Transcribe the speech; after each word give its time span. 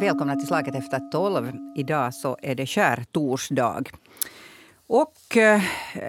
Välkomna 0.00 0.36
till 0.36 0.46
Slaget 0.46 0.74
efter 0.74 1.10
tolv. 1.10 1.52
Idag 1.74 2.14
så 2.14 2.36
är 2.42 2.54
det 2.54 2.66
skärtorsdag. 2.66 3.84
Och 4.86 5.36
eh, 5.36 5.62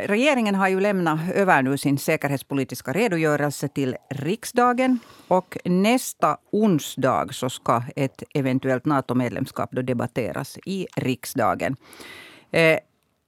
regeringen 0.05 0.55
har 0.55 0.67
ju 0.67 0.79
lämnat 0.79 1.19
över 1.35 1.61
nu 1.61 1.77
sin 1.77 1.97
säkerhetspolitiska 1.97 2.93
redogörelse 2.93 3.67
till 3.67 3.95
riksdagen. 4.09 4.99
Och 5.27 5.57
nästa 5.65 6.37
onsdag 6.51 7.27
så 7.31 7.49
ska 7.49 7.83
ett 7.95 8.23
eventuellt 8.33 8.85
NATO-medlemskap 8.85 9.69
debatteras 9.71 10.57
i 10.65 10.87
riksdagen. 10.95 11.75
Eh, 12.51 12.79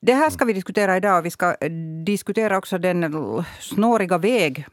det 0.02 0.14
här 0.14 0.30
ska 0.30 0.46
vi 0.46 0.54
diskutera 0.54 0.98
idag. 0.98 1.22
Vi 1.22 1.32
ska 1.32 1.56
eh, 1.62 1.72
diskutera 2.06 2.58
också 2.58 2.78
den 2.78 3.14
snåriga 3.60 4.18
väg 4.18 4.66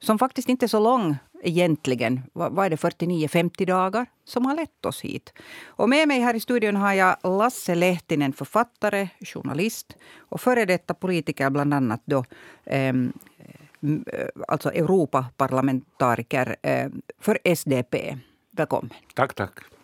som 0.00 0.18
faktiskt 0.18 0.48
inte 0.48 0.66
är 0.66 0.68
så 0.68 0.80
lång 0.80 1.16
egentligen. 1.42 2.22
Vad 2.32 2.66
är 2.66 2.70
det, 2.70 2.76
49-50 2.76 3.66
dagar 3.66 4.06
som 4.24 4.46
har 4.46 4.56
lett 4.56 4.86
oss 4.86 5.00
hit. 5.00 5.32
Och 5.66 5.88
med 5.88 6.08
mig 6.08 6.20
här 6.20 6.34
i 6.34 6.40
studion 6.40 6.76
har 6.76 6.92
jag 6.92 7.16
Lasse 7.22 7.74
Lehtinen, 7.74 8.32
författare, 8.32 9.08
journalist 9.20 9.96
och 10.18 10.40
före 10.40 10.64
detta 10.64 10.94
politiker, 10.94 11.50
bland 11.50 11.74
annat 11.74 12.02
då 12.04 12.24
ehm, 12.64 13.12
eh, 13.82 14.26
alltså 14.48 14.72
Europaparlamentariker 14.72 16.56
eh, 16.62 16.88
för 17.20 17.38
SDP. 17.44 18.16
Välkommen. 18.50 18.90
Tack, 19.14 19.34
tack. 19.34 19.77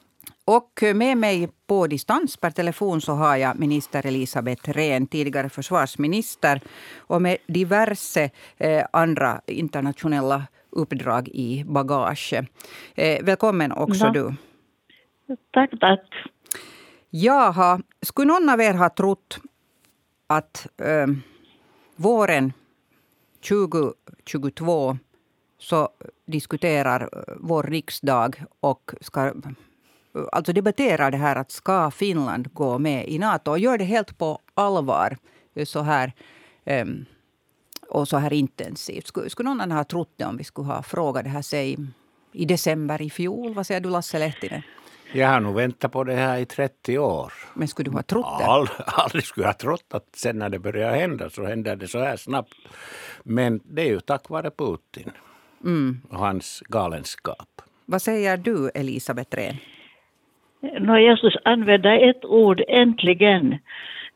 Och 0.46 0.82
med 0.94 1.16
mig 1.16 1.48
på 1.66 1.86
distans 1.86 2.36
per 2.36 2.50
telefon 2.50 3.00
så 3.00 3.12
har 3.12 3.36
jag 3.36 3.58
minister 3.58 4.06
Elisabeth 4.06 4.70
Rehn, 4.70 5.06
tidigare 5.06 5.48
försvarsminister 5.48 6.60
och 6.98 7.22
med 7.22 7.36
diverse 7.46 8.30
eh, 8.56 8.86
andra 8.92 9.40
internationella 9.46 10.42
uppdrag 10.70 11.28
i 11.28 11.64
bagage. 11.64 12.32
Eh, 12.94 13.24
välkommen 13.24 13.72
också 13.72 14.04
ja. 14.04 14.10
du. 14.10 14.34
Tack, 15.52 15.70
tack. 15.80 16.00
Jaha, 17.10 17.80
skulle 18.02 18.32
någon 18.32 18.48
av 18.48 18.60
er 18.60 18.74
ha 18.74 18.88
trott 18.88 19.38
att 20.26 20.66
eh, 20.80 21.06
våren 21.96 22.52
2022 23.48 24.98
så 25.58 25.88
diskuterar 26.26 27.00
eh, 27.00 27.34
vår 27.40 27.62
riksdag 27.62 28.44
och 28.60 28.94
ska 29.00 29.32
alltså 30.32 30.52
debatterar 30.52 31.10
det 31.10 31.16
här 31.16 31.36
att 31.36 31.50
ska 31.50 31.90
Finland 31.90 32.52
gå 32.52 32.78
med 32.78 33.08
i 33.08 33.18
Nato 33.18 33.50
och 33.50 33.58
gör 33.58 33.78
det 33.78 33.84
helt 33.84 34.18
på 34.18 34.38
allvar 34.54 35.16
så 35.64 35.82
här 35.82 36.12
um, 36.64 37.06
och 37.88 38.08
så 38.08 38.16
här 38.16 38.32
intensivt. 38.32 39.06
Skulle, 39.06 39.30
skulle 39.30 39.54
någon 39.54 39.72
ha 39.72 39.84
trott 39.84 40.10
det 40.16 40.24
om 40.24 40.36
vi 40.36 40.44
skulle 40.44 40.66
ha 40.66 40.82
frågat 40.82 41.24
det 41.24 41.30
här 41.30 41.42
sig 41.42 41.76
i 42.32 42.44
december 42.44 43.02
i 43.02 43.10
fjol? 43.10 43.54
Vad 43.54 43.66
säger 43.66 43.80
du 43.80 43.90
Lasse 43.90 44.18
Lehtinen? 44.18 44.62
Jag 45.12 45.28
har 45.28 45.40
nog 45.40 45.54
väntat 45.54 45.92
på 45.92 46.04
det 46.04 46.14
här 46.14 46.38
i 46.38 46.46
30 46.46 46.98
år. 46.98 47.32
Men 47.54 47.68
skulle 47.68 47.90
du 47.90 47.96
ha 47.96 48.02
trott 48.02 48.38
det? 48.38 48.44
All, 48.44 48.68
aldrig 48.86 49.24
skulle 49.24 49.44
jag 49.44 49.52
ha 49.52 49.58
trott 49.58 49.84
att 49.90 50.08
sen 50.16 50.38
när 50.38 50.48
det 50.48 50.58
börjar 50.58 50.96
hända 50.96 51.30
så 51.30 51.44
händer 51.46 51.76
det 51.76 51.88
så 51.88 51.98
här 51.98 52.16
snabbt. 52.16 52.54
Men 53.22 53.60
det 53.64 53.82
är 53.82 53.86
ju 53.86 54.00
tack 54.00 54.28
vare 54.28 54.50
Putin 54.50 55.10
mm. 55.64 56.00
och 56.10 56.18
hans 56.18 56.62
galenskap. 56.68 57.62
Vad 57.86 58.02
säger 58.02 58.36
du 58.36 58.70
Elisabeth 58.74 59.36
Rehn? 59.36 59.56
No, 60.72 60.98
jag 60.98 61.18
skulle 61.18 61.38
använda 61.44 61.98
ett 61.98 62.24
ord, 62.24 62.62
äntligen. 62.68 63.58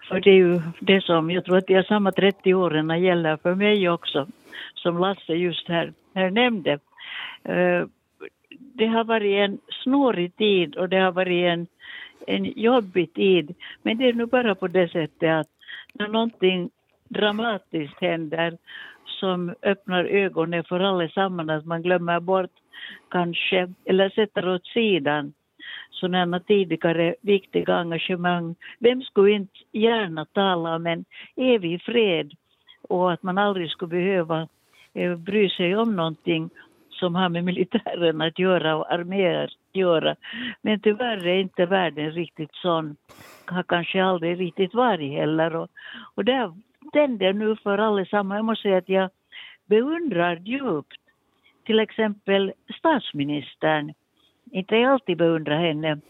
För 0.09 0.21
det 0.21 0.31
är 0.31 0.35
ju 0.35 0.61
det 0.81 1.05
som, 1.05 1.31
jag 1.31 1.45
tror 1.45 1.57
att 1.57 1.67
de 1.67 1.83
samma 1.83 2.13
30 2.13 2.55
åren 2.55 3.03
gäller 3.03 3.37
för 3.37 3.55
mig 3.55 3.89
också, 3.89 4.27
som 4.75 4.99
Lasse 4.99 5.35
just 5.35 5.69
här, 5.69 5.93
här 6.15 6.31
nämnde. 6.31 6.73
Eh, 7.45 7.85
det 8.75 8.87
har 8.87 9.05
varit 9.05 9.51
en 9.51 9.59
snårig 9.83 10.37
tid 10.37 10.77
och 10.77 10.89
det 10.89 10.97
har 10.97 11.13
varit 11.13 11.45
en, 11.45 11.67
en 12.27 12.45
jobbig 12.45 13.15
tid. 13.15 13.55
Men 13.83 13.99
det 13.99 14.09
är 14.09 14.13
nu 14.13 14.27
bara 14.27 14.55
på 14.55 14.69
det 14.69 14.89
sättet 14.89 15.31
att 15.31 15.49
när 15.93 16.09
någonting 16.09 16.71
dramatiskt 17.09 18.01
händer 18.01 18.59
som 19.05 19.55
öppnar 19.63 20.05
ögonen 20.05 20.65
för 20.65 20.81
allesammans, 20.81 21.51
att 21.51 21.67
man 21.67 21.83
glömmer 21.83 22.21
bort 22.21 22.51
kanske, 23.11 23.73
eller 23.85 24.11
sätter 24.11 24.49
åt 24.49 24.67
sidan 24.67 25.33
sådana 25.91 26.41
tidigare 26.41 27.15
viktiga 27.21 27.75
engagemang. 27.75 28.55
Vem 28.79 29.03
skulle 29.03 29.31
inte 29.31 29.59
gärna 29.73 30.25
tala 30.25 30.77
om 30.77 30.87
en 30.87 31.05
evig 31.37 31.83
fred 31.83 32.33
och 32.89 33.13
att 33.13 33.23
man 33.23 33.39
aldrig 33.39 33.71
skulle 33.71 33.89
behöva 33.89 34.49
eh, 34.95 35.17
bry 35.17 35.49
sig 35.51 35.77
om 35.77 35.97
någonting 35.97 36.51
som 36.91 37.15
har 37.15 37.29
med 37.29 37.45
militären 37.45 38.21
att 38.21 38.39
göra 38.39 38.77
och 38.77 38.93
arméer 38.93 39.45
att 39.45 39.77
göra. 39.77 40.17
Men 40.63 40.81
tyvärr 40.81 41.27
är 41.27 41.41
inte 41.41 41.67
världen 41.67 42.11
riktigt 42.11 42.55
sån, 42.55 42.97
har 43.47 43.63
kanske 43.63 44.05
aldrig 44.05 44.41
riktigt 44.41 44.75
varit 44.75 45.13
heller. 45.13 45.57
Och, 45.57 45.69
och 46.15 46.25
det 46.25 46.53
tänder 46.93 47.33
nu 47.33 47.57
för 47.57 47.79
allesammans. 47.79 48.39
Jag 48.39 48.45
måste 48.45 48.63
säga 48.63 48.79
att 48.79 48.89
jag 48.89 49.11
beundrar 49.67 50.37
djupt 50.37 51.01
till 51.65 51.81
exempel 51.81 52.53
statsministern 52.79 53.93
inte 54.53 54.77
jag 54.77 54.93
alltid 54.93 55.17
beundrat 55.17 55.61
henne 55.61 56.01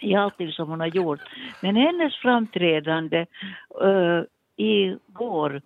i 0.00 0.14
allting 0.14 0.52
som 0.52 0.68
hon 0.68 0.80
har 0.80 0.86
gjort. 0.86 1.20
Men 1.60 1.76
hennes 1.76 2.16
framträdande 2.16 3.26
eh, 3.80 3.88
uh, 3.88 4.24
i 4.56 4.96
går 5.06 5.62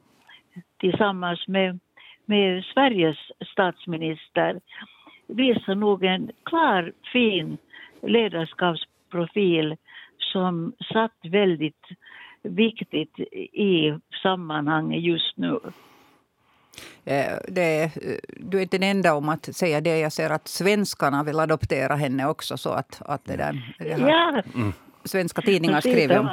tillsammans 0.79 1.49
med, 1.49 1.79
med 2.25 2.65
Sveriges 2.65 3.19
statsminister 3.53 4.61
visar 5.27 5.75
nog 5.75 6.05
en 6.05 6.31
klar, 6.43 6.93
fin 7.13 7.59
ledarskapsprofil 8.03 9.77
som 10.19 10.73
satt 10.93 11.17
väldigt 11.23 11.87
viktigt 12.43 13.19
i 13.53 13.95
sammanhanget 14.23 15.03
just 15.03 15.37
nu. 15.37 15.59
Eh, 17.05 17.37
det, 17.49 17.91
du 18.37 18.59
är 18.59 18.63
inte 18.63 18.79
den 18.79 18.97
enda 18.97 19.15
om 19.15 19.29
att 19.29 19.57
säga 19.57 19.81
det. 19.81 19.99
Jag 19.99 20.13
ser 20.13 20.31
att 20.31 20.49
svenskarna 20.49 21.25
vill 21.25 21.41
adoptera 21.41 21.95
henne 21.95 22.27
också. 22.27 22.57
Så 22.57 22.71
att, 22.71 23.03
att 23.05 23.25
det 23.25 23.37
där, 23.37 23.75
det 23.79 23.89
ja. 23.89 24.43
Mm. 24.55 24.73
Svenska 25.05 25.43
tidningar 25.43 25.81
skriver 25.81 26.19
om. 26.19 26.29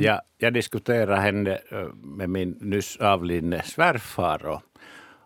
Ja, 0.00 0.22
jag 0.38 0.54
diskuterade 0.54 1.16
henne 1.16 1.58
eh, 1.70 1.88
med 1.94 2.30
min 2.30 2.50
nyss 2.60 2.96
avlidne 2.96 3.62
svärfar. 3.62 4.46
Och, 4.46 4.62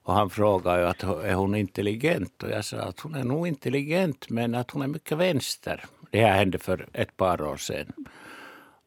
och 0.03 0.15
han 0.15 0.31
frågade 0.31 0.89
att 0.89 1.03
är 1.03 1.35
hon 1.35 1.55
intelligent. 1.55 2.43
Och 2.43 2.51
jag 2.51 2.65
sa 2.65 2.77
att 2.77 3.01
hon 3.01 3.15
är 3.15 3.25
nog 3.25 3.49
intelligent 3.49 4.31
men 4.31 4.55
att 4.55 4.71
hon 4.71 4.83
är 4.83 4.87
mycket 4.87 5.19
vänster. 5.19 5.85
Det 6.11 6.21
här 6.21 6.39
hände 6.39 6.59
för 6.59 6.89
ett 6.93 7.17
par 7.17 7.43
år 7.43 7.57
sedan. 7.57 7.93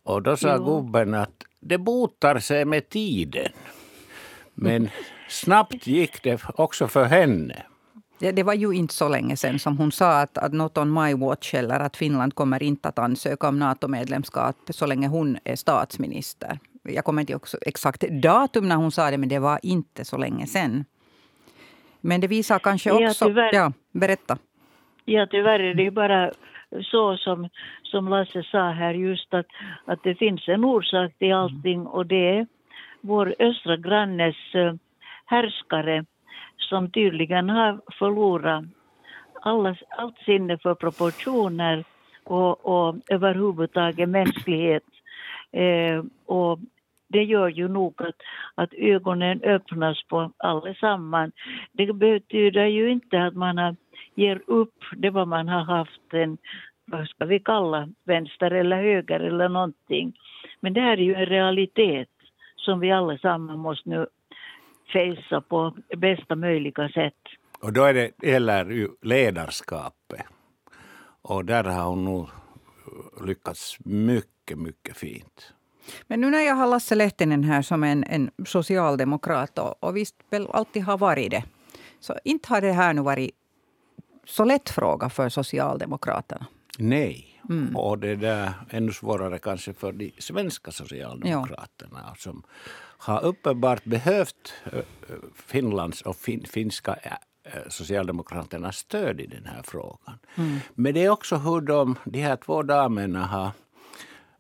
Och 0.04 0.22
då 0.22 0.38
sa 0.38 0.56
jo. 0.56 0.66
gubben 0.66 1.14
att 1.14 1.44
det 1.60 1.78
botar 1.78 2.40
sig 2.40 2.66
med 2.66 2.90
tiden. 2.90 3.52
Men 4.54 4.90
snabbt 5.34 5.88
gick 5.88 6.24
det 6.24 6.42
också 6.56 6.88
för 6.88 7.06
henne. 7.06 7.64
Det, 8.20 8.32
det, 8.32 8.44
var 8.44 8.54
ju 8.54 8.72
inte 8.72 8.94
så 8.94 9.10
länge 9.10 9.38
sedan 9.38 9.60
som 9.60 9.78
hon 9.78 9.92
sa 9.92 10.22
att, 10.22 10.38
att 10.38 10.54
not 10.54 10.78
on 10.78 10.94
my 10.94 11.14
watch 11.14 11.54
eller 11.54 11.80
att 11.80 11.98
Finland 11.98 12.36
kommer 12.36 12.64
inte 12.64 12.90
att 12.90 13.00
ansöka 13.00 13.48
om 13.48 13.60
NATO-medlemskap 13.60 14.56
så 14.70 14.86
länge 14.86 15.08
hon 15.08 15.38
är 15.44 15.56
statsminister. 15.56 16.60
Jag 16.84 17.06
kommer 17.06 17.22
inte 17.22 17.36
också 17.36 17.58
exakt 17.62 18.02
datum 18.02 18.70
när 18.70 18.76
hon 18.76 18.92
sa 18.92 19.12
det, 19.12 19.18
men 19.18 19.30
det 19.30 19.40
var 19.40 19.60
inte 19.64 20.06
så 20.06 20.18
länge 20.18 20.48
sedan. 20.48 20.86
Men 22.02 22.22
det 22.22 22.28
visar 22.28 22.60
kanske 22.60 22.92
också... 22.92 23.26
Ja, 23.26 23.28
tyvärr, 23.28 23.54
ja 23.54 23.72
berätta. 23.92 24.38
Ja, 25.06 25.28
tyvärr 25.32 25.60
är 25.60 25.74
det 25.74 25.92
bara 25.92 26.32
så 26.82 27.18
som, 27.18 27.50
som 27.84 28.10
Lasse 28.10 28.44
sa 28.44 28.72
här 28.72 28.94
just 28.94 29.34
att, 29.34 29.48
att 29.86 30.04
det 30.04 30.16
finns 30.16 30.48
en 30.48 30.66
orsak 30.66 31.14
till 31.20 31.34
allting 31.34 31.88
och 31.88 32.06
det 32.06 32.38
är 32.38 32.48
vår 33.02 33.36
östra 33.40 33.78
grannes 33.78 34.36
eh, 34.54 34.74
härskare 35.26 36.06
som 36.58 36.92
tydligen 36.92 37.50
har 37.50 37.82
förlorat 38.00 38.64
alla, 39.42 39.75
allt 39.98 40.18
sinne 40.18 40.58
för 40.58 40.75
proportioner 40.75 41.84
och, 42.24 42.66
och 42.66 42.96
överhuvudtaget 43.10 44.10
mänsklighet. 44.10 44.84
Eh, 45.52 46.04
och 46.25 46.60
det 47.08 47.24
gör 47.24 47.48
ju 47.48 47.68
nog 47.68 48.02
att, 48.02 48.16
att 48.56 48.74
ögonen 48.74 49.42
öppnas 49.44 50.04
på 50.04 50.31
allesammans. 50.38 51.34
Det 51.72 51.94
betyder 51.94 52.66
ju 52.66 52.92
inte 52.92 53.24
att 53.24 53.36
man 53.36 53.58
har, 53.58 53.76
ger 54.16 54.42
upp 54.48 54.80
det 54.98 55.10
vad 55.10 55.28
man 55.28 55.48
har 55.48 55.64
haft 55.64 56.14
en, 56.14 56.38
vad 56.86 57.08
ska 57.08 57.26
vi 57.26 57.40
kalla, 57.40 57.90
vänster 58.06 58.52
eller 58.52 58.81
höger 58.81 59.19
eller 59.19 59.50
någonting. 59.50 60.14
Men 60.60 60.74
det 60.74 60.81
här 60.81 60.98
är 60.98 61.04
ju 61.04 61.16
en 61.16 61.26
realitet 61.26 62.10
som 62.56 62.80
vi 62.80 62.92
allesammans 62.92 63.58
måste 63.58 63.90
nu 63.90 64.08
fejsa 64.94 65.41
på 65.41 65.75
bästa 65.97 66.35
möjliga 66.35 66.89
sätt. 66.89 67.21
Och 67.59 67.74
då 67.74 67.83
är 67.83 67.94
det, 67.94 68.12
gäller 68.21 68.65
ju 68.65 68.89
ledarskapet. 69.01 70.21
Och 71.21 71.45
där 71.45 71.63
har 71.63 71.83
hon 71.83 72.06
nog 72.06 72.30
lyckats 73.25 73.77
mycket, 73.85 74.57
mycket 74.57 74.97
fint. 74.97 75.53
Men 76.07 76.21
nu 76.21 76.30
när 76.30 76.41
jag 76.41 76.56
har 76.56 76.68
Lasse 76.68 76.95
Lehtinen 76.95 77.44
här 77.44 77.62
som 77.62 77.83
en, 77.83 78.03
en 78.03 78.31
socialdemokrat 78.45 79.59
och, 79.59 79.83
och 79.83 79.97
visst 79.97 80.15
väl 80.30 80.47
alltid 80.51 80.83
har 80.83 80.97
varit 80.97 81.31
det. 81.31 81.44
Så 82.00 82.15
inte 82.24 82.50
har 82.50 82.62
det 82.62 82.71
här 82.71 82.94
nu 82.94 83.01
varit 83.01 83.31
så 84.25 84.45
lätt 84.45 84.69
fråga 84.69 85.09
för 85.09 85.30
Socialdemokraterna. 85.30 86.45
Nej. 86.77 87.30
Mm. 87.50 87.75
Och 87.75 88.00
det 88.00 88.24
är 88.24 88.53
ännu 88.69 88.91
svårare 88.91 89.39
kanske 89.39 89.74
för 89.74 89.91
de 89.91 90.12
svenska 90.19 90.71
socialdemokraterna 90.71 92.00
ja. 92.07 92.15
som 92.18 92.44
har 93.04 93.24
uppenbart 93.24 93.84
behövt 93.84 94.54
Finlands 95.36 96.02
och 96.02 96.16
fin, 96.16 96.46
finska 96.46 97.00
Socialdemokraternas 97.68 98.78
stöd 98.78 99.22
i 99.22 99.26
den 99.26 99.46
här 99.46 99.62
frågan. 99.64 100.20
Mm. 100.36 100.60
Men 100.76 100.94
det 100.94 101.06
är 101.06 101.10
också 101.10 101.36
hur 101.36 101.62
de, 101.62 101.96
de 102.04 102.22
här 102.22 102.36
två 102.36 102.64
damerna 102.64 103.26
har 103.26 103.52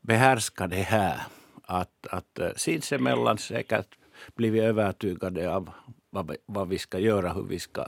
behärskat 0.01 0.69
det 0.69 0.75
här. 0.75 1.21
Att, 1.63 2.07
att 2.11 2.39
sinsemellan 2.55 3.37
säkert 3.37 3.97
blivit 4.35 4.63
övertygade 4.63 5.55
av 5.55 5.69
vad, 6.09 6.35
vad 6.45 6.67
vi 6.67 6.77
ska 6.77 6.99
göra, 6.99 7.33
hur 7.33 7.43
vi 7.43 7.59
ska 7.59 7.85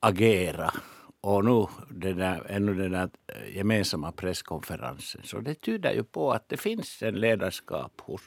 agera. 0.00 0.72
Och 1.20 1.44
nu 1.44 1.66
den 1.90 2.16
där, 2.16 2.46
ännu 2.48 2.74
den 2.74 2.92
där 2.92 3.10
gemensamma 3.54 4.12
presskonferensen. 4.12 5.20
Så 5.24 5.40
det 5.40 5.54
tyder 5.54 5.92
ju 5.92 6.04
på 6.04 6.32
att 6.32 6.48
det 6.48 6.56
finns 6.56 7.02
en 7.02 7.14
ledarskap 7.14 8.00
hos 8.00 8.22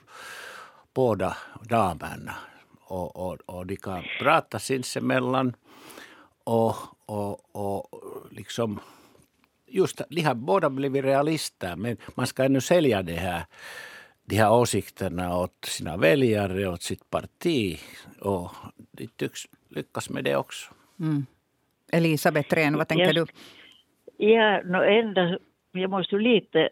båda 0.98 1.38
damerna. 1.70 2.36
Och, 2.88 3.16
och, 3.16 3.38
och 3.46 3.66
de 3.66 3.76
kan 3.76 4.04
prata 4.20 4.60
sinsemellan. 4.60 5.56
Och, 6.44 6.76
och, 7.06 7.56
och 7.56 7.90
liksom 8.32 8.80
just 9.68 10.02
de 10.10 10.22
har 10.22 10.36
båda 10.36 10.70
blivit 10.70 11.04
realister 11.04 11.76
men 11.76 11.98
man 12.16 12.28
ska 12.28 12.44
ännu 12.44 12.62
sälja 12.62 13.02
det 13.02 13.14
här 13.14 13.46
de 14.26 14.36
här 14.36 14.52
åsikterna 14.52 15.38
åt 15.38 15.66
sina 15.66 15.98
väljare, 15.98 16.68
åt 16.68 16.82
sitt 16.82 17.10
parti. 17.10 17.80
Och 18.20 18.52
de 18.92 19.08
tycks 19.08 19.42
lyckas 19.70 20.10
med 20.10 20.24
det 20.24 20.36
också. 20.36 20.74
Mm. 21.00 21.26
Elisabeth 21.92 22.56
Rehn, 22.56 22.78
vad 22.78 22.88
tänker 22.88 23.14
jag, 23.14 23.16
du? 23.16 23.26
Ja, 24.26 24.62
no 24.66 24.84
enda, 24.84 25.40
jag 25.72 25.90
måste 25.90 26.16
lite 26.16 26.70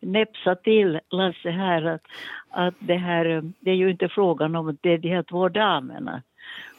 näpsa 0.00 0.54
till 0.54 1.00
Lasse 1.10 1.50
här 1.50 1.82
att, 1.82 2.02
att 2.50 2.74
det 2.78 2.96
här, 2.96 3.42
det 3.60 3.70
är 3.70 3.74
ju 3.74 3.90
inte 3.90 4.08
frågan 4.08 4.56
om 4.56 4.68
att 4.68 4.76
det 4.80 4.92
är 4.92 4.98
de 4.98 5.08
här 5.08 5.22
två 5.22 5.48
damerna 5.48 6.22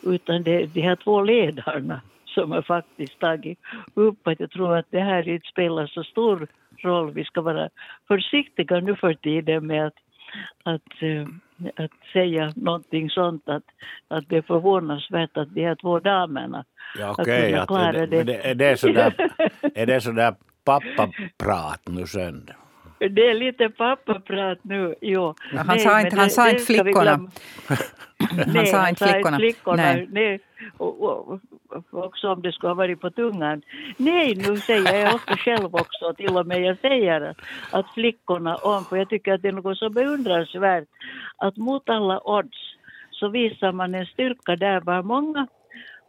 utan 0.04 0.44
det 0.44 0.52
är 0.52 0.68
de 0.68 0.82
här 0.82 0.96
två 0.96 1.22
ledarna 1.22 2.02
som 2.26 2.52
har 2.52 2.62
faktiskt 2.62 3.20
tagit 3.20 3.60
upp 3.94 4.28
att 4.28 4.40
jag 4.40 4.52
tror 4.52 4.78
att 4.78 4.86
det 4.90 5.00
här 5.00 5.30
inte 5.30 5.48
spelar 5.48 5.88
så 5.88 6.04
stor 6.04 6.48
roll. 6.78 7.12
Vi 7.14 7.24
ska 7.24 7.42
vara 7.42 7.70
försiktiga 8.08 8.80
nu 8.80 8.96
för 8.96 9.14
tiden 9.14 9.68
med 9.68 9.88
att, 9.88 9.94
att, 10.64 11.04
uh, 11.04 11.28
att 11.76 11.92
säga 12.14 12.54
någonting 12.56 13.10
sånt 13.10 13.50
att, 13.50 13.64
att 14.08 14.30
det 14.30 14.38
är 14.38 14.42
förvånansvärt 14.42 15.38
att 15.38 15.54
de 15.54 15.66
här 15.66 15.76
två 15.76 16.00
damerna 16.00 16.66
ja, 17.00 17.12
okay, 17.12 17.54
att 17.54 17.68
klara 17.68 17.92
det. 17.92 18.06
det. 18.06 18.24
det. 18.24 18.50
Är 18.50 18.56
det 18.56 18.78
sådär, 18.78 19.14
är 19.76 19.86
det 19.86 20.02
sådär 20.02 20.36
pappaprat 20.64 21.82
nu 21.88 22.08
sen? 22.08 22.50
Det 23.00 23.30
är 23.30 23.34
lite 23.34 23.70
pappaprat 23.70 24.60
nu, 24.62 24.96
jo. 25.02 25.36
Han 25.56 25.68
nej, 25.68 25.80
sa 25.80 26.02
inte, 26.02 26.16
han 26.16 26.30
sa 26.30 26.50
inte 26.50 26.64
flickorna. 26.64 27.12
han 28.18 28.54
nej, 28.54 28.66
sa 28.66 28.90
inte 28.90 29.08
flickorna. 29.08 29.38
flickorna. 29.38 29.84
Nej. 29.84 30.08
nej. 30.12 30.40
Och, 30.78 31.04
och, 31.04 31.40
också 31.92 32.28
om 32.28 32.42
det 32.42 32.52
skulle 32.52 32.70
ha 32.70 32.76
varit 32.76 33.02
på 33.02 33.10
tungan. 33.10 33.62
Nej, 33.98 34.36
nu 34.36 34.58
säger 34.58 35.00
jag 35.00 35.16
ofta 35.16 35.38
själv 35.38 35.76
också, 35.76 36.14
till 36.14 36.38
och 36.38 36.48
med 36.48 36.62
jag 36.62 36.78
säger 36.78 37.36
att 37.72 37.94
flickorna 37.94 38.56
om, 38.56 38.86
för 38.86 38.98
jag 38.98 39.10
tycker 39.10 39.34
att 39.34 39.42
det 39.42 39.48
är 39.48 39.52
något 39.52 39.78
så 39.78 39.90
beundransvärt 39.90 40.88
att 41.38 41.58
mot 41.58 41.90
alla 41.90 42.20
odds 42.24 42.58
så 43.12 43.28
visar 43.28 43.72
man 43.72 43.96
en 43.96 44.06
styrka 44.06 44.56
där 44.56 44.82
var 44.82 45.04
många 45.04 45.48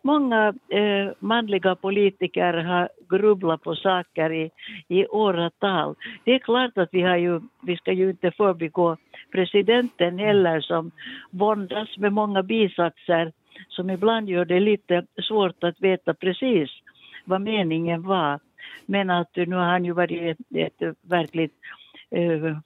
Många 0.02 0.54
eh, 0.68 1.12
manliga 1.18 1.74
politiker 1.74 2.52
har 2.54 2.88
grubblat 3.08 3.62
på 3.62 3.74
saker 3.74 4.32
i, 4.32 4.50
i 4.88 5.06
åratal. 5.06 5.94
Det 6.24 6.34
är 6.34 6.38
klart 6.38 6.78
att 6.78 6.88
vi, 6.92 7.02
har 7.02 7.16
ju, 7.16 7.40
vi 7.62 7.76
ska 7.76 7.92
ju 7.92 8.10
inte 8.10 8.30
förbigå 8.30 8.96
presidenten 9.32 10.18
heller 10.18 10.60
som 10.60 10.90
våndas 11.30 11.98
med 11.98 12.12
många 12.12 12.42
bisatser 12.42 13.32
som 13.68 13.90
ibland 13.90 14.28
gör 14.28 14.44
det 14.44 14.60
lite 14.60 15.06
svårt 15.22 15.64
att 15.64 15.80
veta 15.80 16.14
precis 16.14 16.70
vad 17.24 17.40
meningen 17.40 18.02
var. 18.02 18.40
Men 18.86 19.10
att 19.10 19.36
nu 19.36 19.56
har 19.56 19.64
han 19.64 19.84
ju 19.84 19.92
varit 19.92 20.40
ett, 20.50 20.82
ett 20.82 20.96
verkligt 21.02 21.54
eh, 22.10 22.56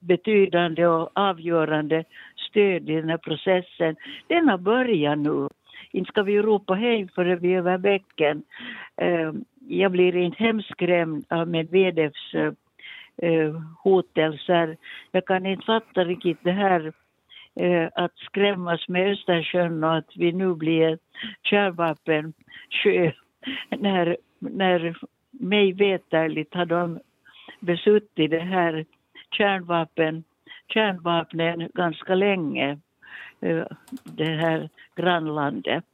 betydande 0.00 0.86
och 0.86 1.10
avgörande 1.14 2.04
stöd 2.50 2.90
i 2.90 2.94
den 2.94 3.08
här 3.08 3.18
processen. 3.18 3.96
Den 4.26 4.48
har 4.48 4.58
börjat 4.58 5.18
nu. 5.18 5.48
Inte 5.92 6.08
ska 6.08 6.22
vi 6.22 6.42
ropa 6.42 6.74
hej 6.74 7.08
förrän 7.14 7.38
vi 7.38 7.54
är 7.54 7.58
över 7.58 7.78
bäcken. 7.78 8.42
Eh, 8.96 9.32
jag 9.68 9.92
blir 9.92 10.16
inte 10.16 10.44
hemskrämd 10.44 11.24
av 11.28 11.48
Medvedevs 11.48 12.34
eh, 12.34 13.54
hotelser. 13.82 14.76
Jag 15.12 15.26
kan 15.26 15.46
inte 15.46 15.64
fatta 15.64 16.04
riktigt 16.04 16.38
det 16.42 16.52
här 16.52 16.92
eh, 17.54 17.88
att 17.94 18.16
skrämmas 18.16 18.88
med 18.88 19.12
Östersjön 19.12 19.84
och 19.84 19.96
att 19.96 20.16
vi 20.16 20.32
nu 20.32 20.54
blir 20.54 20.98
kärnvapensjö. 21.42 23.12
När, 23.68 24.16
när 24.38 24.96
mig 25.30 25.72
veterligt 25.72 26.54
har 26.54 26.66
de 26.66 27.00
besuttit 27.60 28.30
det 28.30 28.38
här 28.38 28.84
kärnvapen, 29.30 30.24
kärnvapnen 30.68 31.68
ganska 31.74 32.14
länge, 32.14 32.78
det 34.04 34.24
här 34.24 34.70
grannlandet. 34.96 35.84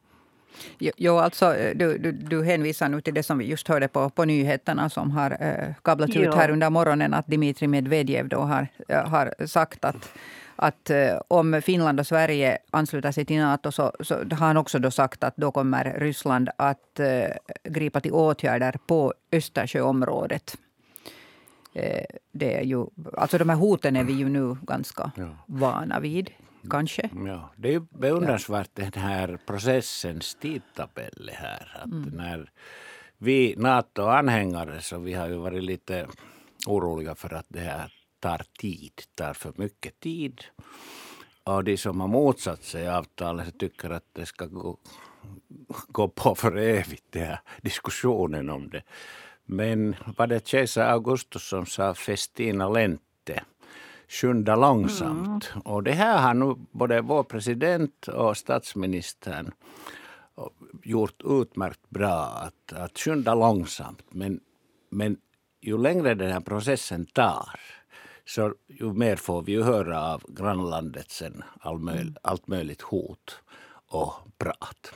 Jo, 0.79 0.93
jo, 0.97 1.17
alltså, 1.17 1.55
du, 1.75 1.99
du, 1.99 2.13
du 2.13 2.45
hänvisar 2.45 2.89
nu 2.89 3.01
till 3.01 3.15
det 3.15 3.23
som 3.23 3.39
vi 3.39 3.45
just 3.45 3.69
hörde 3.69 3.89
på, 3.89 4.11
på 4.11 4.25
nyheterna 4.25 4.91
som 4.91 5.11
har 5.11 5.31
eh, 5.31 5.75
kablat 5.83 6.17
ut 6.17 6.35
här 6.35 6.51
under 6.51 6.71
morgonen 6.71 7.15
att 7.15 7.27
Dmitrij 7.27 7.69
Medvedev 7.69 8.29
då 8.29 8.39
har, 8.39 8.69
har 8.89 9.47
sagt 9.47 9.85
att 9.85 10.11
att 10.61 10.91
eh, 10.91 11.21
om 11.29 11.63
Finland 11.63 12.01
och 12.01 12.07
Sverige 12.07 12.59
ansluter 12.71 13.13
sig 13.13 13.25
till 13.25 13.39
Nato 13.39 13.73
så, 13.73 13.93
så 14.01 14.15
har 14.15 14.47
han 14.47 14.57
också 14.57 14.79
då 14.79 14.91
sagt 14.91 15.25
att 15.25 15.37
då 15.37 15.51
kommer 15.51 15.85
Ryssland 15.99 16.49
att 16.57 17.01
eh, 17.01 17.31
gripa 17.65 18.01
till 18.01 18.13
åtgärder 18.13 18.75
på 18.87 19.15
Östersjöområdet. 19.33 20.57
Eh, 21.75 22.05
det 22.33 22.57
är 22.57 22.63
ju, 22.63 22.87
alltså 23.17 23.39
de 23.39 23.49
här 23.49 23.57
hoten 23.57 23.97
är 23.97 24.05
vi 24.05 24.13
ju 24.13 24.29
nu 24.29 24.57
ganska 24.63 25.11
ja. 25.17 25.29
vana 25.47 26.01
vid. 26.01 26.31
Kanske. 26.71 27.11
Ja, 27.27 27.51
det 27.57 27.75
är 27.75 27.81
beundransvärt 27.81 28.71
den 28.75 28.93
här 28.93 29.39
processens 29.47 30.35
tidtabell 30.35 31.31
här. 31.35 31.81
Att 31.83 31.93
mm. 31.93 32.11
när 32.13 32.51
vi 33.19 33.55
NATO-anhängare 33.57 34.81
så 34.81 34.99
vi 34.99 35.15
har 35.15 35.29
ju 35.29 35.37
varit 35.37 35.63
lite 35.63 36.07
oroliga 36.67 37.15
för 37.15 37.35
att 37.35 37.47
det 37.49 37.61
här 37.61 37.93
tar 38.21 38.43
tid, 38.59 38.93
tar 39.15 39.35
för 39.35 39.53
mycket 39.57 40.01
tid. 40.01 40.45
Och 41.45 41.65
de 41.65 41.77
som 41.77 42.01
har 42.01 42.09
motsatt 42.09 42.65
sig 42.65 42.89
avtalet 42.89 43.59
tycker 43.59 43.91
att 43.91 44.05
det 44.13 44.27
ska 44.27 44.47
gå, 44.47 44.79
gå 45.89 46.09
på 46.09 46.35
för 46.35 46.57
evigt, 46.57 47.05
den 47.11 47.27
här 47.27 47.41
diskussionen 47.63 48.51
om 48.51 48.71
det. 48.71 48.83
Men 49.45 49.97
var 50.17 50.27
det 50.27 50.47
kejsar 50.47 50.87
Augustus 50.87 51.49
som 51.49 51.67
sa 51.67 51.95
festina 51.95 52.69
lente, 52.69 53.45
skynda 54.09 54.57
långsamt. 54.57 55.51
Mm. 55.53 55.63
Och 55.65 55.83
det 55.83 55.93
här 55.93 56.19
har 56.19 56.35
nu 56.35 56.55
både 56.71 57.01
vår 57.01 57.23
president 57.23 58.09
och 58.09 58.37
statsministern 58.37 59.51
gjort 60.83 61.23
utmärkt 61.25 61.91
bra, 61.91 62.25
att, 62.25 62.73
att 62.73 62.99
skynda 62.99 63.35
långsamt. 63.35 64.03
Men, 64.11 64.41
men 64.91 65.17
ju 65.61 65.79
längre 65.79 66.15
den 66.15 66.33
här 66.33 66.41
processen 66.41 67.07
tar 67.07 67.61
så 68.29 68.55
ju 68.67 68.93
mer 68.93 69.17
får 69.17 69.43
vi 69.43 69.53
ju 69.53 69.63
höra 69.63 70.13
av 70.13 70.23
grannlandet 70.29 71.11
sen 71.11 71.43
all 71.61 71.79
möj, 71.79 72.01
mm. 72.01 72.15
allt 72.23 72.47
möjligt 72.47 72.83
hot 72.83 73.43
och 73.91 74.13
prat. 74.39 74.95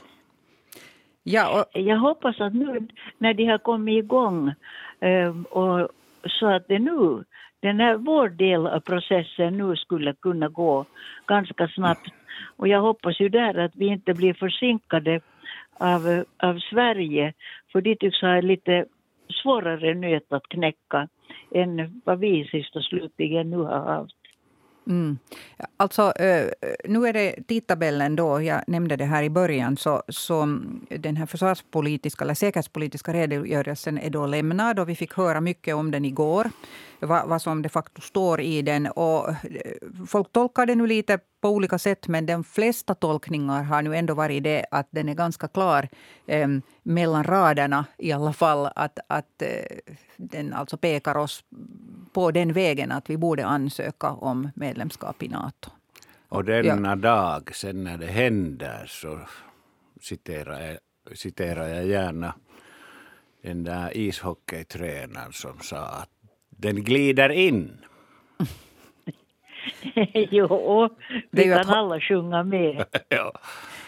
Ja, 1.23 1.59
och... 1.59 1.81
Jag 1.81 1.97
hoppas 1.97 2.41
att 2.41 2.53
nu 2.53 2.87
när 3.17 3.33
de 3.33 3.45
har 3.45 3.57
kommit 3.57 4.03
igång 4.03 4.53
eh, 4.99 5.41
och 5.49 5.89
så 6.25 6.47
att 6.47 6.67
det 6.67 6.79
nu, 6.79 7.23
den 7.63 7.79
här 7.79 7.97
vår 7.97 8.29
del 8.29 8.67
av 8.67 8.79
processen 8.79 9.57
nu 9.57 9.75
skulle 9.75 10.13
kunna 10.13 10.47
gå 10.49 10.85
ganska 11.27 11.67
snabbt. 11.67 12.09
Och 12.57 12.67
jag 12.67 12.81
hoppas 12.81 13.19
ju 13.19 13.29
där 13.29 13.57
att 13.57 13.75
vi 13.75 13.85
inte 13.85 14.13
blir 14.13 14.33
försinkade 14.33 15.21
av, 15.77 16.23
av 16.37 16.59
Sverige, 16.59 17.33
för 17.71 17.81
de 17.81 17.95
tycks 17.95 18.21
ha 18.21 18.41
lite 18.41 18.85
svårare 19.41 19.93
nöt 19.93 20.33
att 20.33 20.47
knäcka 20.49 21.07
än 21.51 22.01
vad 22.05 22.19
vi 22.19 22.47
sist 22.51 22.75
och 22.75 22.83
slutligen 22.83 23.49
nu 23.49 23.57
har 23.57 23.79
haft. 23.79 24.15
Mm. 24.87 25.17
Alltså, 25.77 26.01
eh, 26.01 26.45
nu 26.85 27.07
är 27.07 27.13
det 27.13 27.47
tidtabellen 27.47 28.15
då, 28.15 28.41
jag 28.41 28.63
nämnde 28.67 28.95
det 28.95 29.05
här 29.05 29.23
i 29.23 29.29
början, 29.29 29.77
så, 29.77 30.03
så 30.07 30.59
den 30.89 31.17
här 31.17 31.25
försvarspolitiska 31.25 32.23
eller 32.23 32.33
säkerhetspolitiska 32.33 33.13
redogörelsen 33.13 33.97
är 33.97 34.09
då 34.09 34.25
lämnad 34.25 34.79
och 34.79 34.89
vi 34.89 34.95
fick 34.95 35.13
höra 35.13 35.41
mycket 35.41 35.75
om 35.75 35.91
den 35.91 36.05
igår 36.05 36.45
vad, 37.05 37.27
vad 37.27 37.41
som 37.41 37.61
de 37.61 37.69
facto 37.69 38.01
står 38.01 38.41
i 38.41 38.61
den. 38.61 38.87
Och 38.87 39.29
eh, 39.29 39.35
folk 40.07 40.31
tolkar 40.31 40.65
den 40.65 40.77
nu 40.77 40.87
lite 40.87 41.19
på 41.41 41.49
olika 41.49 41.79
sätt 41.79 42.07
men 42.07 42.25
de 42.25 42.43
flesta 42.43 42.95
tolkningar 42.95 43.63
har 43.63 43.81
nu 43.81 43.95
ändå 43.95 44.13
varit 44.13 44.43
det 44.43 44.65
att 44.71 44.87
den 44.91 45.09
är 45.09 45.13
ganska 45.13 45.47
klar 45.47 45.89
eh, 46.27 46.47
mellan 46.83 47.23
raderna 47.23 47.85
i 47.97 48.11
alla 48.11 48.33
fall. 48.33 48.69
Att, 48.75 48.99
att 49.07 49.41
eh, 49.41 49.93
den 50.17 50.53
alltså 50.53 50.77
pekar 50.77 51.17
oss 51.17 51.43
på 52.13 52.31
den 52.31 52.53
vägen 52.53 52.91
att 52.91 53.09
vi 53.09 53.17
borde 53.17 53.45
ansöka 53.45 54.09
om 54.09 54.49
medlemskap 54.55 55.23
i 55.23 55.27
Nato. 55.27 55.69
Och 56.29 56.45
denna 56.45 56.89
ja. 56.89 56.95
dag, 56.95 57.55
sen 57.55 57.83
när 57.83 57.97
det 57.97 58.05
händer, 58.05 58.85
så 58.87 59.19
citerar 60.01 60.61
jag, 60.61 60.77
citerar 61.17 61.67
jag 61.67 61.85
gärna 61.85 62.33
den 63.41 63.63
där 63.63 63.97
ishockeytränaren 63.97 65.33
som 65.33 65.59
sa 65.59 65.77
att 65.77 66.12
den 66.63 66.83
glider 66.83 67.29
in. 67.29 67.77
jo, 70.31 70.89
vi 71.31 71.43
kan 71.43 71.69
alla 71.69 71.99
sjunga 71.99 72.43
med. 72.43 72.85
ja. 73.09 73.31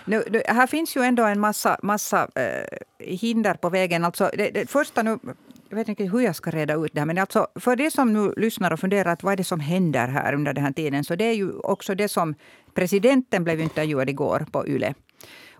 Nu, 0.05 0.24
nu, 0.29 0.41
här 0.48 0.67
finns 0.67 0.98
ju 0.98 1.01
ändå 1.01 1.24
en 1.24 1.39
massa, 1.39 1.77
massa 1.84 2.27
eh, 2.36 2.77
hinder 3.00 3.53
på 3.53 3.70
vägen. 3.70 4.05
Alltså, 4.05 4.29
det, 4.38 4.50
det 4.50 4.70
första 4.70 5.03
nu, 5.03 5.20
jag 5.70 5.77
vet 5.77 5.88
inte 5.88 6.03
hur 6.03 6.20
jag 6.20 6.36
ska 6.36 6.51
reda 6.51 6.74
ut 6.74 6.94
det 6.94 7.00
här, 7.00 7.05
men 7.05 7.17
alltså, 7.17 7.48
för 7.55 7.75
det 7.75 7.91
som 7.91 8.13
nu 8.13 8.34
lyssnar 8.38 8.74
och 8.74 8.79
funderar 8.79 9.12
att 9.12 9.24
vad 9.24 9.34
är 9.34 9.38
det 9.38 9.44
som 9.44 9.60
händer 9.60 10.08
här 10.08 10.34
under 10.34 10.53
den 10.53 10.63
här 10.63 10.72
tiden, 10.72 11.03
så 11.03 11.15
det 11.15 11.25
är 11.25 11.34
ju 11.34 11.51
också 11.60 11.96
det 11.96 12.08
som 12.08 12.36
presidenten 12.74 13.44
blev 13.44 13.62
intervjuad 13.62 14.10
igår 14.10 14.46
på 14.51 14.67
YLE. 14.67 14.94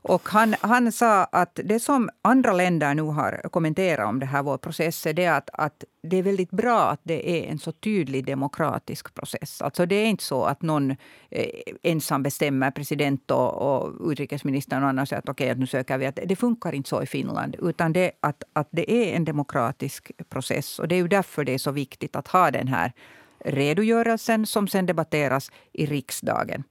Och 0.08 0.30
han, 0.30 0.56
han 0.62 0.92
sa 0.92 1.24
att 1.24 1.60
det 1.64 1.80
som 1.80 2.10
andra 2.22 2.54
länder 2.54 2.96
nu 2.96 3.02
har 3.02 3.50
kommenterat 3.52 4.08
om 4.08 4.20
det 4.20 4.26
här, 4.26 4.44
vår 4.44 4.58
process, 4.58 5.06
är 5.06 5.14
det 5.14 5.28
att, 5.28 5.50
att 5.54 5.84
det 6.04 6.18
är 6.18 6.24
väldigt 6.24 6.52
bra 6.52 6.82
att 6.82 7.00
det 7.04 7.30
är 7.30 7.52
en 7.52 7.60
så 7.60 7.72
tydlig 7.72 8.26
demokratisk 8.26 9.14
process. 9.14 9.62
Alltså 9.62 9.86
det 9.86 9.96
är 9.96 10.06
inte 10.06 10.24
så 10.24 10.44
att 10.44 10.62
någon 10.62 10.92
eh, 10.92 11.46
ensam 11.84 12.24
bestämmer, 12.24 12.72
president 12.72 13.32
och, 13.32 13.54
och 13.54 14.12
utrikesministern 14.12 14.84
och 14.84 14.90
andra 14.90 15.06
säger 15.06 15.20
att 15.20 15.30
okej, 15.30 15.52
okay, 15.52 15.60
nu 15.60 15.68
söker 15.68 15.98
vi. 15.98 16.06
Att 16.06 16.20
det 16.26 16.36
funkar 16.36 16.76
inte 16.76 16.90
så 16.90 17.04
i 17.04 17.06
Finland. 17.06 17.56
Utan 17.62 17.94
det 17.94 18.12
att, 18.20 18.44
att 18.54 18.68
det 18.72 18.92
är 18.92 19.16
en 19.16 19.26
demokratisk 19.26 20.12
process. 20.30 20.80
Och 20.80 20.88
det 20.88 20.96
är 20.96 21.00
ju 21.00 21.08
därför 21.08 21.46
det 21.46 21.54
är 21.54 21.58
så 21.58 21.72
viktigt 21.72 22.16
att 22.16 22.28
ha 22.28 22.52
den 22.52 22.68
här 22.68 22.92
redogörelsen 23.46 24.46
som 24.46 24.68
sen 24.68 24.86
debatteras 24.86 25.52
i 25.74 25.86
riksdagen. 25.86 26.64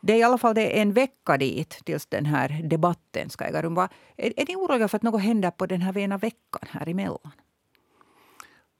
Det 0.00 0.12
är 0.12 0.16
i 0.16 0.22
alla 0.22 0.38
fall 0.38 0.54
det 0.54 0.80
en 0.80 0.92
vecka 0.92 1.36
dit 1.36 1.80
tills 1.84 2.06
den 2.06 2.26
här 2.26 2.60
debatten 2.62 3.30
ska 3.30 3.44
äga 3.44 3.62
rum. 3.62 3.78
Är, 3.78 3.88
är 4.16 4.46
ni 4.48 4.56
oroliga 4.56 4.88
för 4.88 4.96
att 4.96 5.02
något 5.02 5.22
händer 5.22 5.50
på 5.50 5.66
den 5.66 5.82
här 5.82 5.98
ena 5.98 6.18
veckan 6.18 6.68
här 6.70 6.88
emellan? 6.88 7.32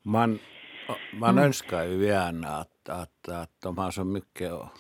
Man, 0.03 0.39
man 1.13 1.31
mm. 1.31 1.45
önskar 1.45 1.85
ju 1.85 2.07
gärna 2.07 2.49
att, 2.49 2.89
att, 2.89 3.29
att 3.29 3.51
de 3.59 3.79
har 3.79 3.91
så 3.91 4.05
mycket 4.05 4.53
att 4.53 4.71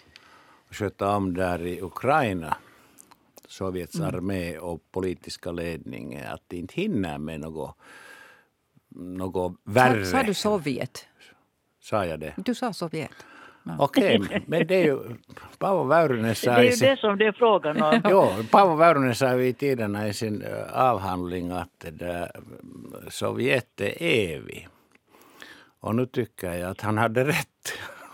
sköta 0.70 1.16
om 1.16 1.34
där 1.34 1.66
i 1.66 1.80
Ukraina. 1.82 2.56
Sovjets 3.48 3.94
mm. 3.94 4.08
armé 4.08 4.58
och 4.58 4.90
politiska 4.90 5.52
ledning 5.52 6.16
att 6.16 6.42
de 6.46 6.56
inte 6.56 6.74
hinner 6.74 7.18
med 7.18 7.40
något, 7.40 7.76
något 8.88 9.56
värre. 9.64 10.04
Sa, 10.04 10.10
sa 10.10 10.22
du 10.22 10.34
Sovjet? 10.34 11.06
Sa 11.80 12.06
jag 12.06 12.20
det? 12.20 12.34
Du 12.36 12.54
sa 12.54 12.72
Sovjet. 12.72 13.26
Okej, 13.78 14.20
okay, 14.20 14.40
men 14.46 14.66
det 14.66 14.74
är 14.74 14.84
ju... 14.84 14.98
Paavo 15.58 15.84
Väyrynen 15.84 16.34
sa... 16.34 16.50
Det 16.50 16.56
är 16.56 16.62
ju 16.62 16.86
det 16.86 16.96
som 17.00 17.18
det 17.18 17.26
är 17.26 17.32
frågan 17.32 17.82
om. 17.82 18.00
jo, 18.10 18.28
Paavo 18.50 18.74
Väyrynen 18.74 19.14
sa 19.14 19.36
ju 19.36 19.46
i 19.46 19.52
tiderna 19.52 20.08
i 20.08 20.12
sin 20.12 20.44
avhandling 20.72 21.50
att 21.50 21.70
det 21.78 21.90
där, 21.90 22.30
Sovjet 23.08 23.80
är 23.80 24.02
evig. 24.02 24.68
Och 25.80 25.94
nu 25.94 26.06
tycker 26.06 26.52
jag 26.52 26.70
att 26.70 26.80
han 26.80 26.98
hade 26.98 27.24
rätt. 27.24 27.48